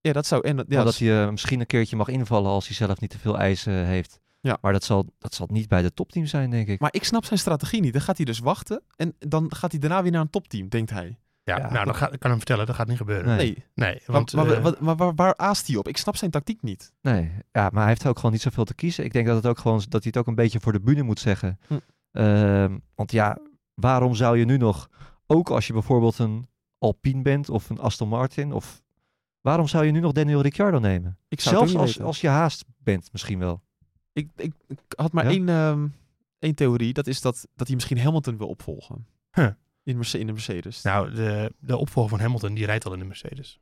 [0.00, 0.46] Ja, dat zou...
[0.46, 3.00] En, dat- ja, Ja, dat dat hij misschien een keertje mag invallen als hij zelf
[3.00, 4.20] niet te veel eisen heeft.
[4.42, 4.58] Ja.
[4.60, 6.80] Maar dat zal, dat zal niet bij de topteam zijn, denk ik.
[6.80, 7.92] Maar ik snap zijn strategie niet.
[7.92, 10.90] Dan gaat hij dus wachten en dan gaat hij daarna weer naar een topteam, denkt
[10.90, 11.18] hij.
[11.44, 13.36] ja, Ja, nou, dan ga, ik kan hem vertellen, dat gaat niet gebeuren.
[13.36, 13.64] Nee.
[13.74, 14.32] Nee, maar, want...
[14.32, 15.88] maar, eh, maar waar, waar aast hij op?
[15.88, 16.92] Ik snap zijn tactiek niet.
[17.00, 19.04] Nee, ja, maar hij heeft ook gewoon niet zoveel te kiezen.
[19.04, 21.02] Ik denk dat, het ook gewoon, dat hij het ook een beetje voor de bühne
[21.02, 21.58] moet zeggen.
[21.66, 21.78] Hm.
[22.12, 23.38] Ehm, want ja,
[23.74, 24.88] waarom zou je nu nog,
[25.26, 28.82] ook als je bijvoorbeeld een Alpine bent of een Aston Martin, of
[29.40, 31.18] waarom zou je nu nog Daniel Ricciardo nemen?
[31.28, 32.04] Ik zou Zelfs als, weten.
[32.04, 33.62] als je haast bent, misschien wel.
[34.12, 35.30] Ik, ik, ik had maar Ja?
[35.30, 35.86] één, ehm,
[36.38, 36.92] één theorie.
[36.92, 39.06] Dat is dat, dat hij misschien Hamilton wil opvolgen.
[39.32, 39.48] Huh.
[39.82, 40.82] In, Merce- in de Mercedes.
[40.82, 43.60] Nou, de, de opvolger van Hamilton, die rijdt al in de Mercedes.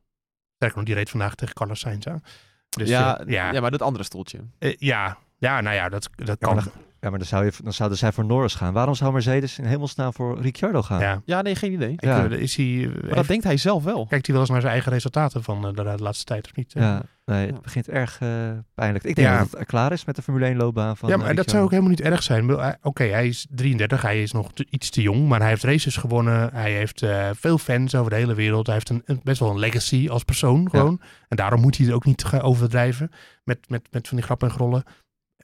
[0.55, 2.21] Sterker nog, die reed vandaag tegen Carlos Sainz aan.
[2.69, 3.61] Dus, ja, eh, ja, ja.
[3.61, 4.39] maar dat andere stoeltje.
[4.59, 6.63] eh, ja, ja, nou ja, dat, dat Ja, kan.
[7.01, 8.73] Ja, maar dan, zou je, dan zouden zij voor Norris gaan.
[8.73, 10.99] Waarom zou Mercedes in hemelsnaam voor Ricciardo gaan?
[10.99, 11.93] Ja, Ja, nee, geen idee.
[11.97, 12.25] Ja.
[12.29, 14.05] eh, is hij, Maar dat denkt hij zelf wel.
[14.07, 16.55] kijkt hij wel eens naar zijn eigen resultaten van eh, de, de laatste tijd of
[16.55, 16.73] niet?
[16.73, 16.81] eh?
[16.83, 17.61] Ja, nee, het Ja.
[17.61, 18.29] begint erg eh,
[18.73, 19.03] pijnlijk.
[19.03, 19.37] Ik denk Ja.
[19.39, 21.63] dat het klaar is met de Formule 1 loopbaan van ja, eh, maar dat zou
[21.63, 22.47] ook helemaal niet erg zijn.
[22.47, 25.63] Hij- Oké, hij is 33, hij is nog te- iets te jong, maar hij heeft
[25.63, 26.49] races gewonnen.
[26.53, 28.65] Hij heeft eh, veel fans over de hele wereld.
[28.65, 31.01] Hij heeft een, een- best wel een legacy als persoon gewoon.
[31.27, 33.11] En daarom moet hij het ook niet gaan overdrijven
[33.43, 34.83] met, met, met van die grappen en grollen.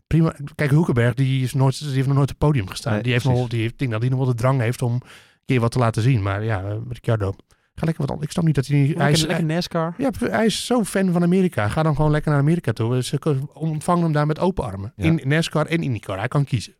[0.07, 0.35] Prima.
[0.55, 2.93] Kijk, Hoekenberg, die, is nooit, die heeft nog nooit op het podium gestaan.
[2.93, 3.41] Nee, die heeft precies.
[3.41, 5.01] nog, die heeft, ik denk dat hij nog wel de drang heeft om een
[5.45, 6.21] keer wat te laten zien.
[6.21, 7.31] Maar ja, eh, Ricciardo,
[7.75, 8.25] ga lekker wat anders.
[8.27, 8.87] Ik snap niet dat hij niet...
[8.87, 9.93] Hij Lekker, is, lekker NASCAR.
[9.97, 11.67] ja, hij is zo fan van Amerika.
[11.67, 13.03] Ga dan gewoon lekker naar Amerika toe.
[13.03, 14.93] Ze k- ontvangen hem daar met open armen.
[14.95, 15.03] Ja.
[15.05, 16.17] In NASCAR en IndyCar.
[16.17, 16.73] Hij kan kiezen.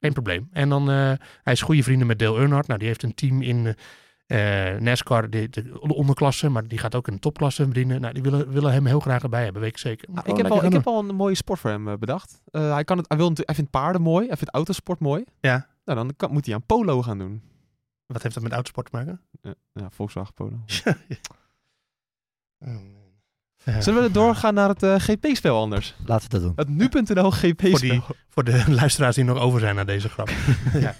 [0.00, 0.48] Geen probleem.
[0.52, 1.12] En dan, eh,
[1.42, 2.66] hij is goede vrienden met Dale Earnhardt.
[2.66, 3.74] Nou, die heeft een team in
[4.30, 6.48] eh NASCAR, de, de onderklasse.
[6.48, 8.00] Maar die gaat ook in de topklasse bedienen.
[8.00, 10.08] Nou, die willen, willen hem heel graag erbij hebben, weet ik zeker.
[10.14, 12.40] Ah, ik, heb al, ik heb al een mooie sport voor hem eh, bedacht.
[12.50, 14.26] Eh, hij, kan het, hij, wil, natuurlijk- hij vindt paarden mooi.
[14.26, 15.24] Hij vindt autosport mooi.
[15.40, 15.66] Ja.
[15.84, 17.42] Nou, dan kan, moet hij aan polo gaan doen.
[18.06, 19.20] Wat heeft dat met autosport te maken?
[19.42, 20.56] Ja, ja Volkswagen polo.
[23.64, 23.80] Ja.
[23.80, 25.94] Zullen we doorgaan naar het GP-spel anders?
[26.06, 26.52] Laten we dat doen.
[26.56, 28.02] Het nu.nl Voor, GP-spel.
[28.28, 30.30] voor de luisteraars die nog over zijn naar deze grap.
[30.72, 30.94] ja.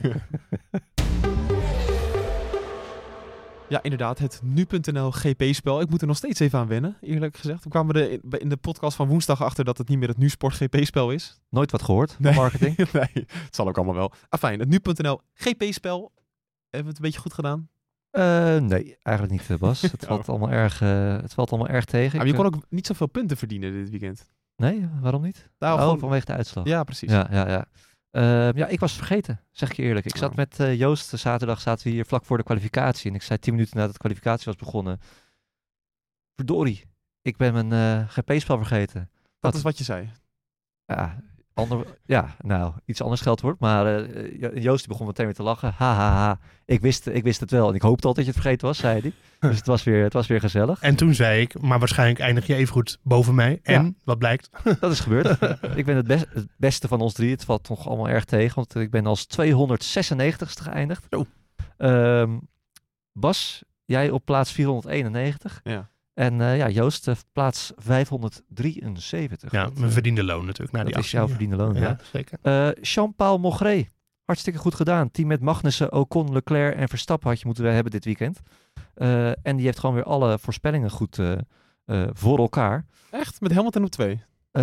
[3.70, 5.80] Ja, inderdaad, het nu.nl GP-spel.
[5.80, 7.64] Ik moet er nog steeds even aan wennen, eerlijk gezegd.
[7.64, 8.10] We kwamen er
[8.40, 11.40] in- de podcast van woensdag achter dat het niet meer het Nu-sport GP-spel is.
[11.50, 12.32] Nooit wat gehoord Nee.
[12.32, 12.76] van marketing.
[12.92, 14.12] nee, het zal ook allemaal wel.
[14.28, 16.12] Afijn, het nu.nl GP-spel.
[16.70, 17.68] Hebben we het een beetje goed gedaan?
[18.10, 19.80] Eh, nee, eigenlijk niet, eh, Bas.
[19.82, 22.18] Het, valt allemaal erg, eh, het valt allemaal erg tegen.
[22.18, 24.26] Maar je kon ook niet zoveel punten verdienen dit weekend.
[24.56, 25.48] Nee, waarom niet?
[25.58, 26.64] Nou, oh, gewoon- vanwege de uitslag.
[26.64, 27.10] Ja, precies.
[27.10, 27.64] Ja, ja, ja.
[28.10, 30.06] Ehm, ja, ik was vergeten, zeg ik je eerlijk.
[30.06, 30.36] Ik zat Oh.
[30.36, 33.10] met eh, Joost, eh, zaterdag zaten we hier vlak voor de kwalificatie.
[33.10, 35.00] En ik zei tien minuten nadat de kwalificatie was begonnen.
[36.34, 36.84] Verdorie,
[37.22, 39.10] ik ben mijn eh, GP-spel vergeten.
[39.40, 40.10] Dat is wat je zei.
[40.84, 41.22] Ja,
[41.60, 43.60] ander, ja, nou, iets anders geld wordt.
[43.60, 45.72] Maar eh, Jo- Joost die begon meteen weer te lachen.
[45.76, 46.38] Ha, ha, ha.
[46.64, 47.68] Ik wist, ik wist het wel.
[47.68, 49.12] En ik hoopte al dat je het vergeten was, zei hij.
[49.50, 50.80] Dus het was weer, het was weer gezellig.
[50.80, 53.60] En toen zei ik, maar waarschijnlijk eindig je even goed boven mij.
[53.62, 53.90] En, Ja.
[54.04, 54.50] wat blijkt?
[54.80, 55.30] Dat is gebeurd.
[55.76, 57.30] ik ben het, best, het beste van ons drie.
[57.30, 58.54] Het valt nog allemaal erg tegen.
[58.54, 61.06] Want ik ben als 296ste geëindigd.
[61.10, 61.26] Zo.
[61.76, 62.38] Ehm,
[63.12, 65.60] Bas, jij op plaats 491.
[65.64, 65.89] Ja.
[66.14, 69.52] En eh, ja, Joost eh, plaats 573.
[69.52, 70.76] Ja, mijn eh, verdiende loon natuurlijk.
[70.76, 71.80] Na die dat is jouw verdiende loon, ja.
[71.80, 72.38] Ja, zeker.
[72.42, 73.86] Eh, Jean-Paul Mogré.
[74.24, 75.10] Hartstikke goed gedaan.
[75.10, 78.40] Team met Magnussen, Ocon, Leclerc en Verstappen had je moeten hebben dit weekend.
[78.94, 81.32] Eh, en die heeft gewoon weer alle voorspellingen goed eh,
[81.84, 82.84] eh, voor elkaar.
[83.10, 83.40] Echt?
[83.40, 84.22] Met Hamilton op twee?
[84.50, 84.62] Eh,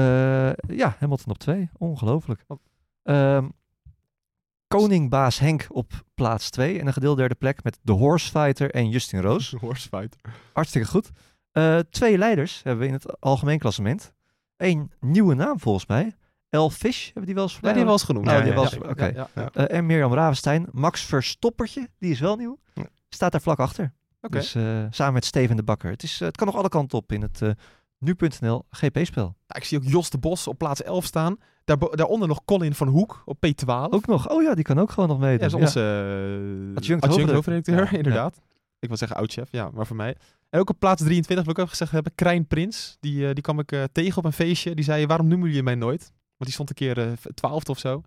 [0.53, 1.69] ja, Hamilton op twee.
[1.77, 2.45] Ongelooflijk.
[3.03, 3.47] Ehm
[4.67, 9.21] Koningbaas Henk op plaats 2 en een gedeelde derde plek met de Horsefighter en Justin
[9.21, 9.51] Roos.
[9.59, 10.19] Horsefighter.
[10.53, 11.09] Hartstikke goed.
[11.57, 14.13] Eh, twee leiders hebben we in het algemeen klassement.
[14.57, 16.15] Eén nieuwe naam volgens mij.
[16.49, 17.81] El Fish, hebben die wel eens Ja, voorbij?
[17.83, 18.25] die eens genoemd.
[18.29, 18.77] Ja, die ja, was, ja.
[18.89, 19.05] oké.
[19.05, 19.49] Ja, ja.
[19.53, 20.67] Eh, en Mirjam Ravenstein.
[20.71, 22.59] Max Verstoppertje, die is wel nieuw.
[22.73, 22.83] Ja.
[23.09, 23.93] Staat daar vlak achter.
[24.29, 25.89] Dus eh, samen met Steven de Bakker.
[25.89, 27.41] Het, is, eh, het kan nog alle kanten op in het
[27.99, 29.35] nu.nl GP-spel.
[29.47, 31.37] Ik zie ook Jos de Bos op plaats 11 staan.
[31.63, 33.65] Daarbo- daaronder nog Colin van Hoek op P12.
[33.93, 34.29] Ook nog.
[34.29, 35.49] Oh ja, die kan ook gewoon nog ja, meedoen.
[35.49, 35.79] dat is onze
[36.75, 37.75] Adjunct adjunct hoofdredacteur.
[37.91, 38.41] Ja, inderdaad.
[38.79, 40.15] Ik wil zeggen oud-chef, ja, maar voor mij.
[40.49, 42.97] En ook op plaats 23 wil ik ook gezegd hebben, Krijn Prins.
[42.99, 44.75] Die, eh, die kwam ik eh, tegen op een feestje.
[44.75, 46.01] Die zei, waarom noemen jullie mij nooit?
[46.01, 48.01] Want die stond een keer eh twaalfde of zo.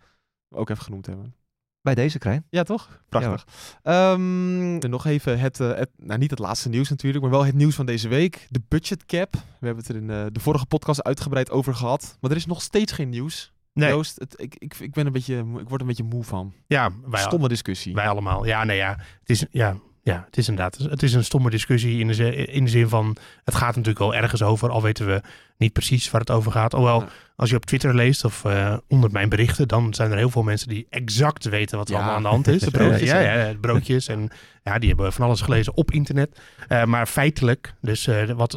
[0.50, 1.34] Ook even genoemd hebben.
[1.82, 2.46] Bij deze Krijn.
[2.50, 3.02] Ja, toch?
[3.08, 3.46] Prachtig.
[3.82, 7.44] Ehm, en nog even het, eh, het, nou niet het laatste nieuws natuurlijk, maar wel
[7.44, 8.46] het nieuws van deze week.
[8.50, 9.32] De budget cap.
[9.32, 12.16] We hebben het er in de vorige podcast uitgebreid over gehad.
[12.20, 13.52] Maar er is nog steeds geen nieuws.
[13.72, 13.88] Nee.
[13.88, 16.52] Joost, het, ik, ik, ik, ben een beetje, ik word een beetje moe van.
[16.66, 17.94] Ja, wij, Stomme discussie.
[17.94, 18.46] wij allemaal.
[18.46, 18.98] Ja, nee, ja.
[19.20, 20.76] Het is, ja, ja, het is inderdaad.
[20.90, 23.16] Het is een stomme discussie in de, zin, in de zin van.
[23.44, 25.20] Het gaat natuurlijk wel ergens over, al weten we
[25.56, 26.74] niet precies waar het over gaat.
[26.74, 27.08] Alhoewel, Ja.
[27.36, 30.42] als je op Twitter leest of eh, onder mijn berichten, dan zijn er heel veel
[30.42, 31.98] mensen die exact weten wat er Ja.
[32.00, 32.60] allemaal aan de hand is.
[32.60, 34.06] De broodjes, Ja, ja, broodjes.
[34.08, 34.30] En
[34.62, 36.40] ja, die hebben van alles gelezen op internet.
[36.68, 38.56] Eh, maar feitelijk, dus eh, wat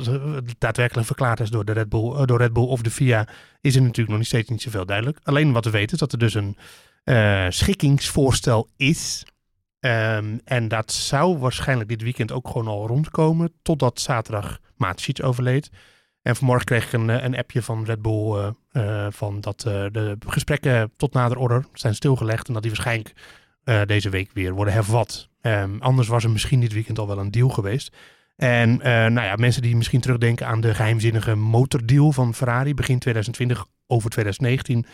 [0.58, 3.28] daadwerkelijk verklaard is door de Red Bull, door Red Bull of de FIA,
[3.62, 5.20] is er natuurlijk nog niet steeds niet zoveel duidelijk.
[5.24, 6.58] Alleen wat we weten is dat er dus een
[7.50, 9.24] schikkingsvoorstel is.
[9.84, 13.54] Ehm, en dat zou waarschijnlijk dit weekend ook gewoon al rondkomen.
[13.62, 15.70] Totdat zaterdag Maatschiets overleed.
[16.22, 18.34] En vanmorgen kreeg ik een, eh, een appje van Red Bull.
[18.34, 22.48] eh, eh, van dat de gesprekken tot nader order zijn stilgelegd.
[22.48, 23.14] En dat die waarschijnlijk
[23.86, 25.30] deze week weer worden hervat.
[25.42, 27.96] Ehm, anders was er misschien dit weekend al wel een deal geweest.
[28.36, 28.78] En
[29.14, 34.10] nou ja, mensen die misschien terugdenken aan de geheimzinnige motordeal van Ferrari begin 2020 over
[34.10, 34.86] 2019.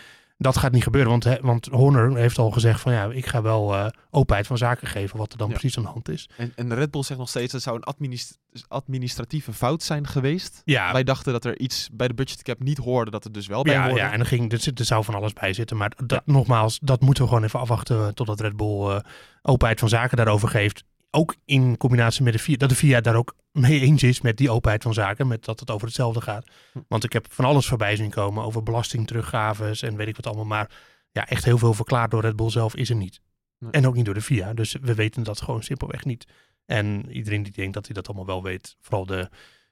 [0.42, 3.76] Dat gaat niet gebeuren, want, want Horner heeft al gezegd van ja, ik ga wel
[3.76, 5.54] eh, openheid van zaken geven wat er dan Ja.
[5.54, 6.30] precies aan de hand is.
[6.38, 8.38] En, en Red Bull zegt nog steeds, het zou een administ-
[8.68, 10.62] administratieve fout zijn geweest.
[10.66, 13.48] Ja, Wij dachten dat er iets bij de budget cap niet hoorde, dat er dus
[13.48, 14.00] wel bij ja, hoorde.
[14.00, 15.78] ja, en er, ging, er, zit, er zou van alles bij zitten.
[15.78, 19.00] Maar dat, nogmaals, dat moeten we gewoon even afwachten eh, totdat Red Bull eh,
[19.42, 20.84] openheid van zaken daarover geeft.
[21.12, 24.38] Ook in combinatie met de VIA, dat de VIA daar ook mee eens is met
[24.38, 25.28] die openheid van zaken.
[25.28, 26.48] Met dat het over hetzelfde gaat.
[26.72, 26.80] Hm.
[26.88, 30.46] Want ik heb van alles voorbij zien komen over belastingteruggaves en weet ik wat allemaal.
[30.46, 30.72] Maar
[31.12, 33.22] ja, echt heel veel verklaard door Red Bull zelf is er niet.
[33.58, 33.72] Nee.
[33.72, 34.54] En ook niet door de VIA.
[34.54, 36.28] Dus we weten dat gewoon simpelweg niet.
[36.66, 39.30] En iedereen die denkt dat hij dat allemaal wel weet, vooral de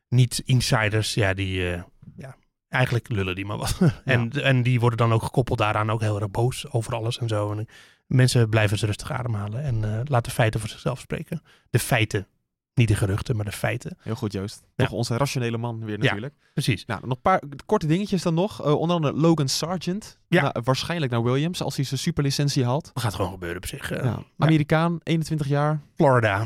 [0.10, 1.82] niet-insiders, ja, die, eh,
[2.16, 2.36] ja,
[2.70, 3.78] eigenlijk lullen die maar wat.
[4.06, 7.28] en, en die worden dan ook gekoppeld daaraan ook heel erg boos over alles en
[7.28, 7.52] zo.
[7.52, 7.68] En
[8.08, 11.42] mensen blijven ze rustig ademhalen en eh laten feiten voor zichzelf spreken.
[11.70, 12.28] De feiten.
[12.74, 13.98] Niet de geruchten, maar de feiten.
[14.00, 14.62] Heel goed, Joost.
[14.76, 14.84] Ja.
[14.84, 16.04] Nog onze rationele man weer Ja.
[16.04, 16.34] natuurlijk.
[16.54, 16.86] Precies.
[16.86, 18.64] Nou, nog een paar korte dingetjes dan nog.
[18.66, 20.18] Eh, onder andere Logan Sargent.
[20.28, 20.42] Ja.
[20.42, 22.92] Nou, waarschijnlijk naar Williams, als hij zijn superlicentie haalt.
[22.94, 23.92] Dat gaat gewoon gebeuren op zich.
[23.92, 23.98] eh.
[24.04, 24.10] Ja.
[24.10, 24.24] Ja.
[24.38, 25.82] Amerikaan, 21 jaar.
[25.96, 26.46] Florida.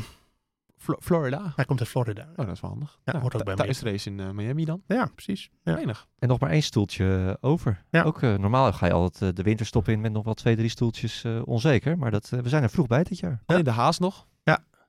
[0.82, 1.52] Flo- Florida.
[1.56, 2.28] Hij komt uit Florida.
[2.36, 2.98] Oh, dat is wel handig.
[3.04, 4.82] Ja, hoort ook bij Thuis race in eh, Miami dan.
[4.86, 5.50] Ja, precies.
[5.62, 5.78] Ja.
[5.78, 6.06] Enig.
[6.18, 7.84] En nog maar één stoeltje eh, over.
[7.90, 8.02] Ja.
[8.02, 11.24] Ook eh, normaal ga je altijd de winterstop in met nog wel twee, drie stoeltjes
[11.24, 11.98] eh, onzeker.
[11.98, 13.42] Maar dat, we zijn er vroeg bij dit jaar.
[13.46, 14.26] Alleen de Haas nog.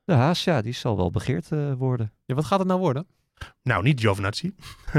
[0.05, 2.11] De Haas, ja, die zal wel begeerd eh, worden.
[2.25, 3.07] Ja, wat gaat het nou worden?
[3.63, 4.55] Nou, niet Giovinazzi.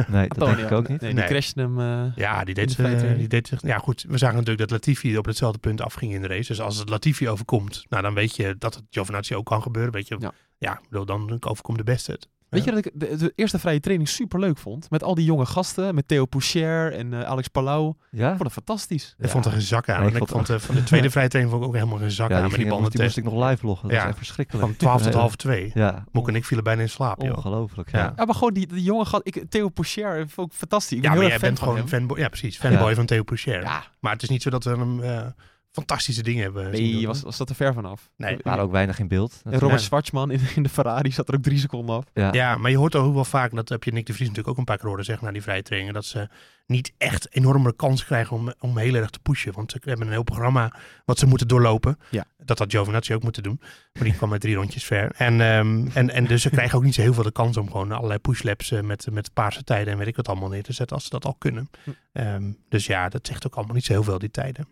[0.08, 1.00] Nee, dat denk ik ook niet.
[1.00, 1.28] Nee, die Nee.
[1.28, 1.80] crashte hem.
[1.80, 3.62] eh, Ja, die deed, de zich, die deed zich...
[3.62, 4.04] Ja, goed.
[4.08, 6.46] We zagen natuurlijk dat Latifi op hetzelfde punt afging in de race.
[6.48, 9.92] Dus als het Latifi overkomt, nou, dan weet je dat het Giovinazzi ook kan gebeuren.
[9.92, 10.32] Weet je, Ja.
[10.58, 12.28] Ja, ik bedoel, dan overkomt de beste het.
[12.48, 14.90] Weet je dat ik de, de eerste vrije training super leuk vond?
[14.90, 17.88] Met al die jonge gasten, met Theo Poucher en eh, Alex Palau.
[18.10, 18.28] Ik Ja?
[18.28, 19.14] vond het fantastisch.
[19.18, 20.00] Ik vond er geen zak aan.
[20.00, 21.98] Nee, en ik ik vond- eh, van de tweede vrije training vond ik ook helemaal
[21.98, 23.88] geen zak Ja, aan die, met die banden die moest ik nog live vloggen.
[23.88, 24.06] Dat Ja.
[24.08, 24.66] echt verschrikkelijk.
[24.66, 25.70] Van 12 tot half 2.
[25.74, 27.36] Ja, Moek en ik vielen bijna in slaap, joh.
[27.36, 27.90] ongelooflijk.
[27.90, 27.98] Ja.
[27.98, 28.12] Ja.
[28.16, 29.22] Ja, maar gewoon die, die jonge gast.
[29.26, 30.96] Ik, Theo Poucher vond ik fantastisch.
[30.96, 32.18] Ik ben Ja, maar jij bent van gewoon fanboy.
[32.18, 32.58] Ja, precies.
[32.58, 32.94] Fanboy Ja.
[32.94, 33.62] van Theo Poucher.
[33.62, 35.26] Ja, Maar het is niet zo dat we hem eh,
[35.74, 37.04] fantastische dingen hebben nee, doen.
[37.04, 38.10] was, was dat er ver vanaf.
[38.16, 38.36] Nee.
[38.36, 39.40] Er waren ook weinig in beeld.
[39.44, 39.86] En Robert Ja.
[39.86, 42.04] Schwartzman in, in de Ferrari zat er ook drie seconden af.
[42.12, 42.32] Ja.
[42.32, 44.58] Ja, maar je hoort ook wel vaak, dat heb je Nick de Vries natuurlijk ook
[44.58, 46.28] een paar keer horen zeggen na die vrije trainingen, dat ze
[46.66, 49.52] niet echt enorme kans krijgen om, om heel erg te pushen.
[49.52, 50.72] Want ze hebben een heel programma
[51.04, 51.98] wat ze moeten doorlopen.
[52.10, 52.24] Ja.
[52.38, 53.60] Dat had Giovinazzi ook moeten doen.
[53.92, 55.10] Maar die kwam met drie rondjes ver.
[55.16, 57.70] En, ehm, en, en dus ze krijgen ook niet zo heel veel de kans om
[57.70, 60.72] gewoon allerlei pushlaps eh, met, met paarse tijden en weet ik wat allemaal neer te
[60.72, 61.70] zetten als ze dat al kunnen.
[61.84, 61.90] Hm.
[62.12, 64.66] Ehm, dus ja, dat zegt ook allemaal niet zo heel veel die tijden.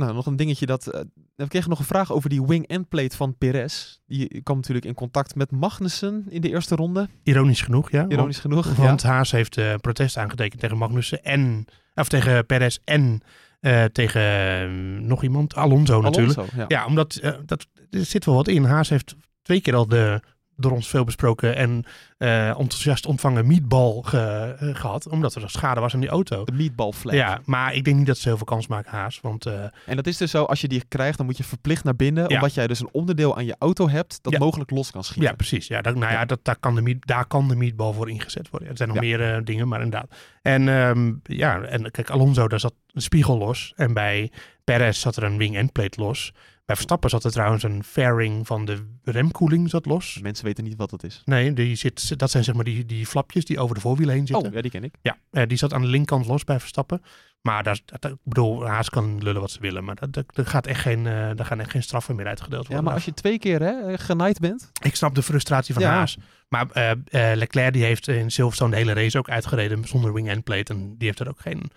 [0.00, 0.86] Nou, nog een dingetje dat...
[0.86, 1.00] eh,
[1.34, 3.98] we kregen nog een vraag over die wing-end plate van Perez.
[4.06, 7.08] Die kwam natuurlijk in contact met Magnussen in de eerste ronde.
[7.22, 8.04] Ironisch genoeg, ja.
[8.08, 8.64] Ironisch genoeg.
[8.64, 8.82] Want, ja.
[8.82, 13.20] want Haas heeft eh, protest aangetekend tegen Magnussen en, of tegen Perez en
[13.60, 14.68] eh, tegen eh,
[15.06, 16.38] nog iemand, Alonso natuurlijk.
[16.38, 16.64] Alonso, ja.
[16.68, 18.64] Ja, omdat dat, er zit wel wat in.
[18.64, 20.20] Haas heeft twee keer al de
[20.60, 21.84] door ons veel besproken en
[22.18, 25.08] eh, enthousiast ontvangen meatball ge- eh, gehad.
[25.08, 26.44] Omdat er schade was aan die auto.
[26.44, 27.14] De meatball flag.
[27.14, 29.20] Ja, maar ik denk niet dat ze heel veel kans maken, Haas.
[29.20, 31.84] Want eh, En dat is dus zo, als je die krijgt, dan moet je verplicht
[31.84, 32.28] naar binnen.
[32.28, 32.34] Ja.
[32.34, 34.38] Omdat jij dus een onderdeel aan je auto hebt dat Ja.
[34.38, 35.30] mogelijk los kan schieten.
[35.30, 35.66] ja, precies.
[35.66, 38.50] Ja, dat, nou ja, dat, daar, kan de meat, daar kan de meatball voor ingezet
[38.50, 38.68] worden.
[38.68, 40.14] Er zijn nog meer dingen, maar inderdaad.
[40.42, 43.72] En ehm, ja, en kijk, Alonso, daar zat een spiegel los.
[43.76, 44.30] En bij
[44.64, 46.32] Perez zat er een wing-end plate los.
[46.68, 50.18] Bij Verstappen zat er trouwens een fairing van de remkoeling zat los.
[50.22, 51.22] Mensen weten niet wat dat is.
[51.24, 54.26] Nee, die zit, dat zijn zeg maar die, die flapjes die over de voorwielen heen
[54.26, 54.48] zitten.
[54.48, 54.94] Oh, ja, die ken ik.
[55.02, 57.02] Ja, eh, die zat aan de linkerkant los bij Verstappen.
[57.40, 59.84] Maar daar, dat, ik bedoel, Haas kan lullen wat ze willen.
[59.84, 62.76] Maar dat, dat, gaat echt geen, eh daar gaan echt geen straffen meer uitgedeeld worden.
[62.76, 64.70] Ja, maar als je twee keer hè, eh, genaaid bent.
[64.82, 65.90] Ik snap de frustratie van Ja.
[65.90, 66.18] Haas.
[66.48, 70.44] Maar eh, eh, Leclerc die heeft in Silverstone de hele race ook uitgereden zonder wing-end
[70.44, 70.72] plate.
[70.72, 71.70] En die heeft er ook geen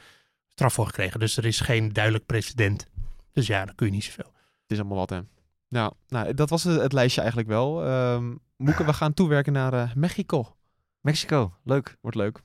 [0.48, 1.20] straf voor gekregen.
[1.20, 2.88] Dus er is geen duidelijk precedent.
[3.34, 4.31] Dus ja, dan kun je niet zoveel.
[4.72, 5.20] Is allemaal wat, hè.
[5.68, 7.86] Ja, nou, dat was het, het lijstje eigenlijk wel.
[7.86, 10.56] Ehm Moeke, we gaan toewerken naar eh, Mexico.
[11.00, 11.98] Mexico, leuk.
[12.02, 12.42] Wordt leuk.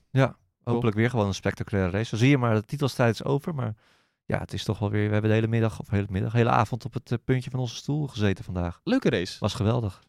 [0.62, 2.08] Hopelijk weer gewoon een spectaculaire race.
[2.08, 3.54] Zo zie je maar, de titelstrijd is over.
[3.54, 3.74] Maar
[4.24, 5.06] ja, het is toch wel weer...
[5.06, 7.60] We hebben de hele middag, of hele middag, hele avond op het eh, puntje van
[7.60, 8.80] onze stoel gezeten vandaag.
[8.84, 9.36] Leuke race.
[9.38, 10.02] Was geweldig.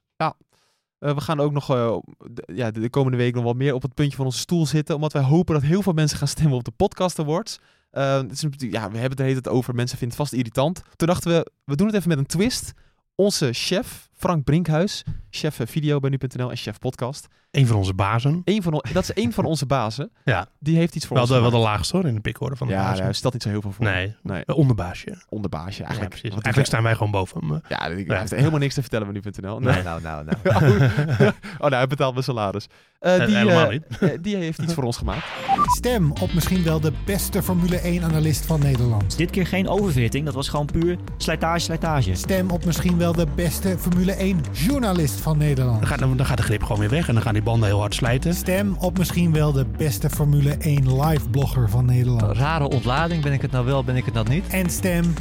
[1.00, 3.82] Eh, we gaan ook nog de, ja, de, de komende week nog wat meer op
[3.82, 4.96] het puntje van onze stoel zitten.
[4.96, 7.60] Omdat wij hopen dat heel veel mensen gaan stemmen op de podcast awards.
[7.98, 9.76] Eh, natuurlijk- ja, we hebben het de over.
[9.76, 10.82] Mensen vinden het vast irritant.
[10.96, 12.74] Toen dachten we, we doen het even met een twist.
[13.16, 17.28] Onze chef, Frank Brinkhuis, chef eh, video bij nu.nl en chef podcast.
[17.58, 18.42] Een van onze bazen.
[18.46, 20.10] Eén van, dat is één van onze bazen.
[20.24, 20.48] Ja.
[20.60, 22.68] Die heeft iets voor Wel ons de, wel de laagste hoor, in de pikorde van
[22.68, 23.04] de Ja, bazen.
[23.04, 23.86] hij stelt niet zo heel veel voor.
[23.86, 25.24] Nee, Nee, een onderbaasje.
[25.30, 26.10] onderbaasje Ja, eigenlijk.
[26.10, 26.30] precies.
[26.32, 27.62] Want Eigenlijk staan wij gewoon boven hem.
[27.68, 28.20] Ja, hij Ja.
[28.20, 29.60] heeft helemaal niks te vertellen bij nu.nl.
[29.60, 30.38] Nou, nou, nou, nou.
[31.54, 32.68] oh, nou, hij betaalt mijn salaris.
[33.00, 33.84] Eh, Eh, die, helemaal eh, niet.
[34.00, 35.26] eh, die heeft iets voor ons gemaakt.
[35.66, 39.18] Stem op misschien wel de beste Formule 1-analyst van Nederland.
[39.18, 42.16] Dit keer geen overfitting, dat was gewoon puur slijtage, slijtage.
[42.16, 45.80] Stem op misschien wel de beste Formule 1-journalist van Nederland.
[45.80, 47.80] Dan gaat, dan gaat de grip gewoon weer weg en dan gaan die banden heel
[47.80, 48.34] hard slijten.
[48.34, 52.38] Stem op misschien wel de beste Formule 1 live-blogger van Nederland.
[52.38, 53.24] Rare ontlading.
[53.24, 54.48] Ben ik het nou wel, ben ik het nou niet?
[54.48, 55.14] En stem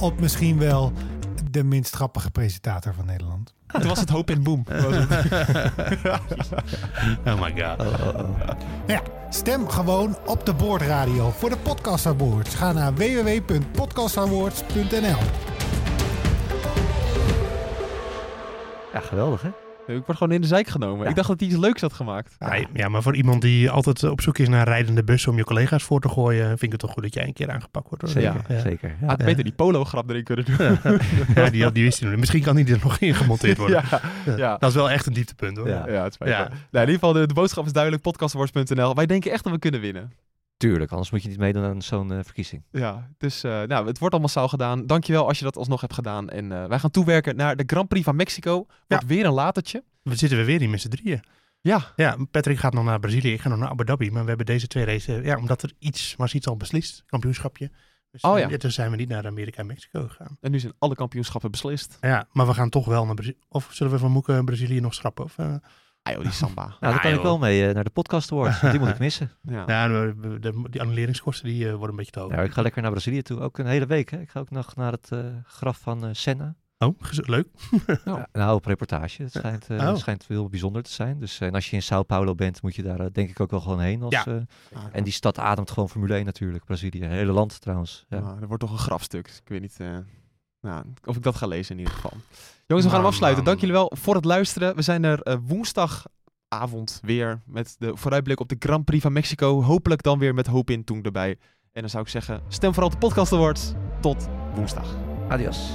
[0.00, 0.92] op misschien wel
[1.50, 3.54] de minst grappige presentator van Nederland.
[3.66, 4.64] Toen was het hoop en boom.
[7.26, 7.80] Oh my god.
[7.80, 8.14] Oh, oh, oh.
[8.86, 12.54] Nou ja, stem gewoon op de Boordradio voor de Podcast Awards.
[12.54, 15.18] Ga naar www.podcastawards.nl
[18.92, 19.48] Ja, geweldig hè?
[19.86, 21.02] Ik word gewoon in de zijk genomen.
[21.04, 21.10] Ja.
[21.10, 22.36] Ik dacht dat hij iets leuks had gemaakt.
[22.38, 25.44] Ja, ja, maar voor iemand die altijd op zoek is naar rijdende bussen om je
[25.44, 28.02] collega's voor te gooien, vind ik het toch goed dat jij een keer aangepakt wordt.
[28.04, 28.12] Hoor.
[28.22, 28.60] Zeker, Ja.
[28.60, 28.94] zeker.
[29.00, 30.56] Ja, Had beter die polo-grap erin kunnen doen.
[31.34, 32.18] Ja, die, die wist hij nog niet.
[32.18, 33.82] Misschien kan die er nog in gemonteerd worden.
[33.90, 34.00] ja,
[34.36, 34.56] ja.
[34.56, 35.68] Dat is wel echt een dieptepunt hoor.
[35.68, 35.88] Ja.
[35.88, 36.18] Ja, het.
[36.18, 36.38] Nou,
[36.70, 38.02] in ieder geval, de, de boodschap is duidelijk.
[38.02, 38.94] Podcastawards.nl.
[38.94, 40.12] Wij denken echt dat we kunnen winnen.
[40.64, 42.62] Tuurlijk, anders moet je niet meedoen aan zo'n eh, verkiezing.
[42.70, 44.86] Ja, dus eh, nou, het wordt allemaal massaal gedaan.
[44.86, 46.28] Dankjewel als je dat alsnog hebt gedaan.
[46.30, 48.66] En eh, wij gaan toewerken naar de Grand Prix van Mexico.
[48.88, 49.84] Wordt weer een latertje.
[50.02, 51.22] We zitten we weer hier met z'n drieën.
[51.60, 54.10] Ja, Ja, Patrick gaat nog naar Brazilië, ik ga nog naar Abu Dhabi.
[54.10, 57.70] Maar we hebben deze twee races, ja, omdat er iets, was iets al beslist, kampioenschapje.
[58.10, 58.56] Dus Oh ja.
[58.56, 60.36] toen zijn we niet naar Amerika en Mexico gegaan.
[60.40, 61.98] en nu zijn alle kampioenschappen beslist.
[62.00, 63.38] Ja, maar we gaan toch wel naar Brazilië.
[63.48, 65.24] Of zullen we van Moeken en Brazilië nog schrappen?
[65.24, 65.36] Of,
[66.12, 66.62] joh, die samba.
[66.66, 68.60] Nou, daar Ja, kan ik wel mee eh, naar de podcast awards.
[68.60, 69.30] Die moet ik missen.
[69.42, 69.64] Ja.
[69.66, 72.30] ja, de, de- die annuleringskosten die eh, worden een beetje te hoog.
[72.32, 73.40] Ja, ik ga lekker naar Brazilië toe.
[73.40, 74.10] Ook een hele week.
[74.10, 74.20] Hè.
[74.20, 76.54] Ik ga ook nog naar het eh, graf van Senna.
[76.78, 77.46] Oh, leuk.
[78.04, 79.22] Ja, nou, op reportage.
[79.22, 79.86] Het schijnt, eh, Oh.
[79.86, 81.18] het schijnt heel bijzonder te zijn.
[81.18, 83.50] Dus eh, en als je in Sao Paulo bent, moet je daar denk ik ook
[83.50, 84.02] wel gewoon heen.
[84.02, 84.24] Als, Ja.
[84.26, 84.36] eh,
[84.92, 86.64] en die stad ademt gewoon Formule 1 natuurlijk.
[86.64, 88.04] Brazilië, het hele land trouwens.
[88.08, 88.18] Ja.
[88.20, 89.26] Nou, er wordt toch een grafstuk.
[89.28, 89.96] Ik weet niet eh,
[90.64, 92.12] nou, of ik dat ga lezen in ieder geval.
[92.66, 93.44] Jongens, we gaan hem afsluiten.
[93.44, 93.52] man.
[93.52, 94.76] Dank jullie wel voor het luisteren.
[94.76, 99.62] We zijn er eh, woensdagavond weer met de vooruitblik op de Grand Prix van Mexico.
[99.62, 101.38] Hopelijk dan weer met Hoop in Toen erbij.
[101.72, 103.72] En dan zou ik zeggen, stem vooral op de podcast awards.
[104.00, 104.96] Tot woensdag.
[105.28, 105.70] Adios.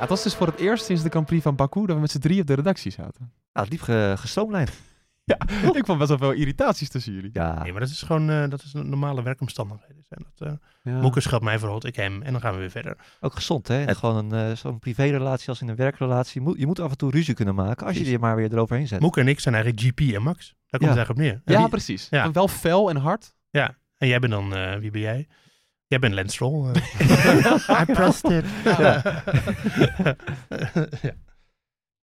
[0.00, 2.10] Het was dus voor het eerst sinds de Grand Prix van Baku dat we met
[2.10, 3.32] z'n drie op de redactie zaten.
[3.52, 4.70] Nou, liep ge gestroomlijnd.
[5.72, 7.30] ik vond best wel veel irritaties tussen jullie.
[7.32, 10.04] Ja, Nee, maar dat is gewoon eh, dat is een normale werkomstandigheden.
[10.08, 10.54] Zijn dat, eh
[11.30, 11.38] Ja.
[11.40, 12.22] Mij verhoord, ik hem.
[12.22, 12.96] En dan gaan we weer verder.
[13.20, 13.84] ook gezond hè.
[13.84, 16.40] En gewoon een, eh, zo'n privérelatie als in een werkrelatie.
[16.40, 18.52] Je moet, je moet af en toe ruzie kunnen maken als je er maar weer
[18.52, 19.00] eroverheen zet.
[19.00, 20.46] Moeke en ik zijn eigenlijk GP en Max.
[20.66, 20.98] Daar komt Ja.
[20.98, 21.40] het eigenlijk op neer.
[21.44, 22.06] En Ja, wie- precies.
[22.10, 22.24] Ja.
[22.24, 23.34] En wel fel en hard.
[23.50, 25.28] Ja, en jij bent dan, eh, wie ben jij?
[25.90, 26.72] Jij bent Lance Stroll.
[26.72, 27.78] eh.
[27.80, 28.44] I pressed it.
[28.64, 29.02] ja.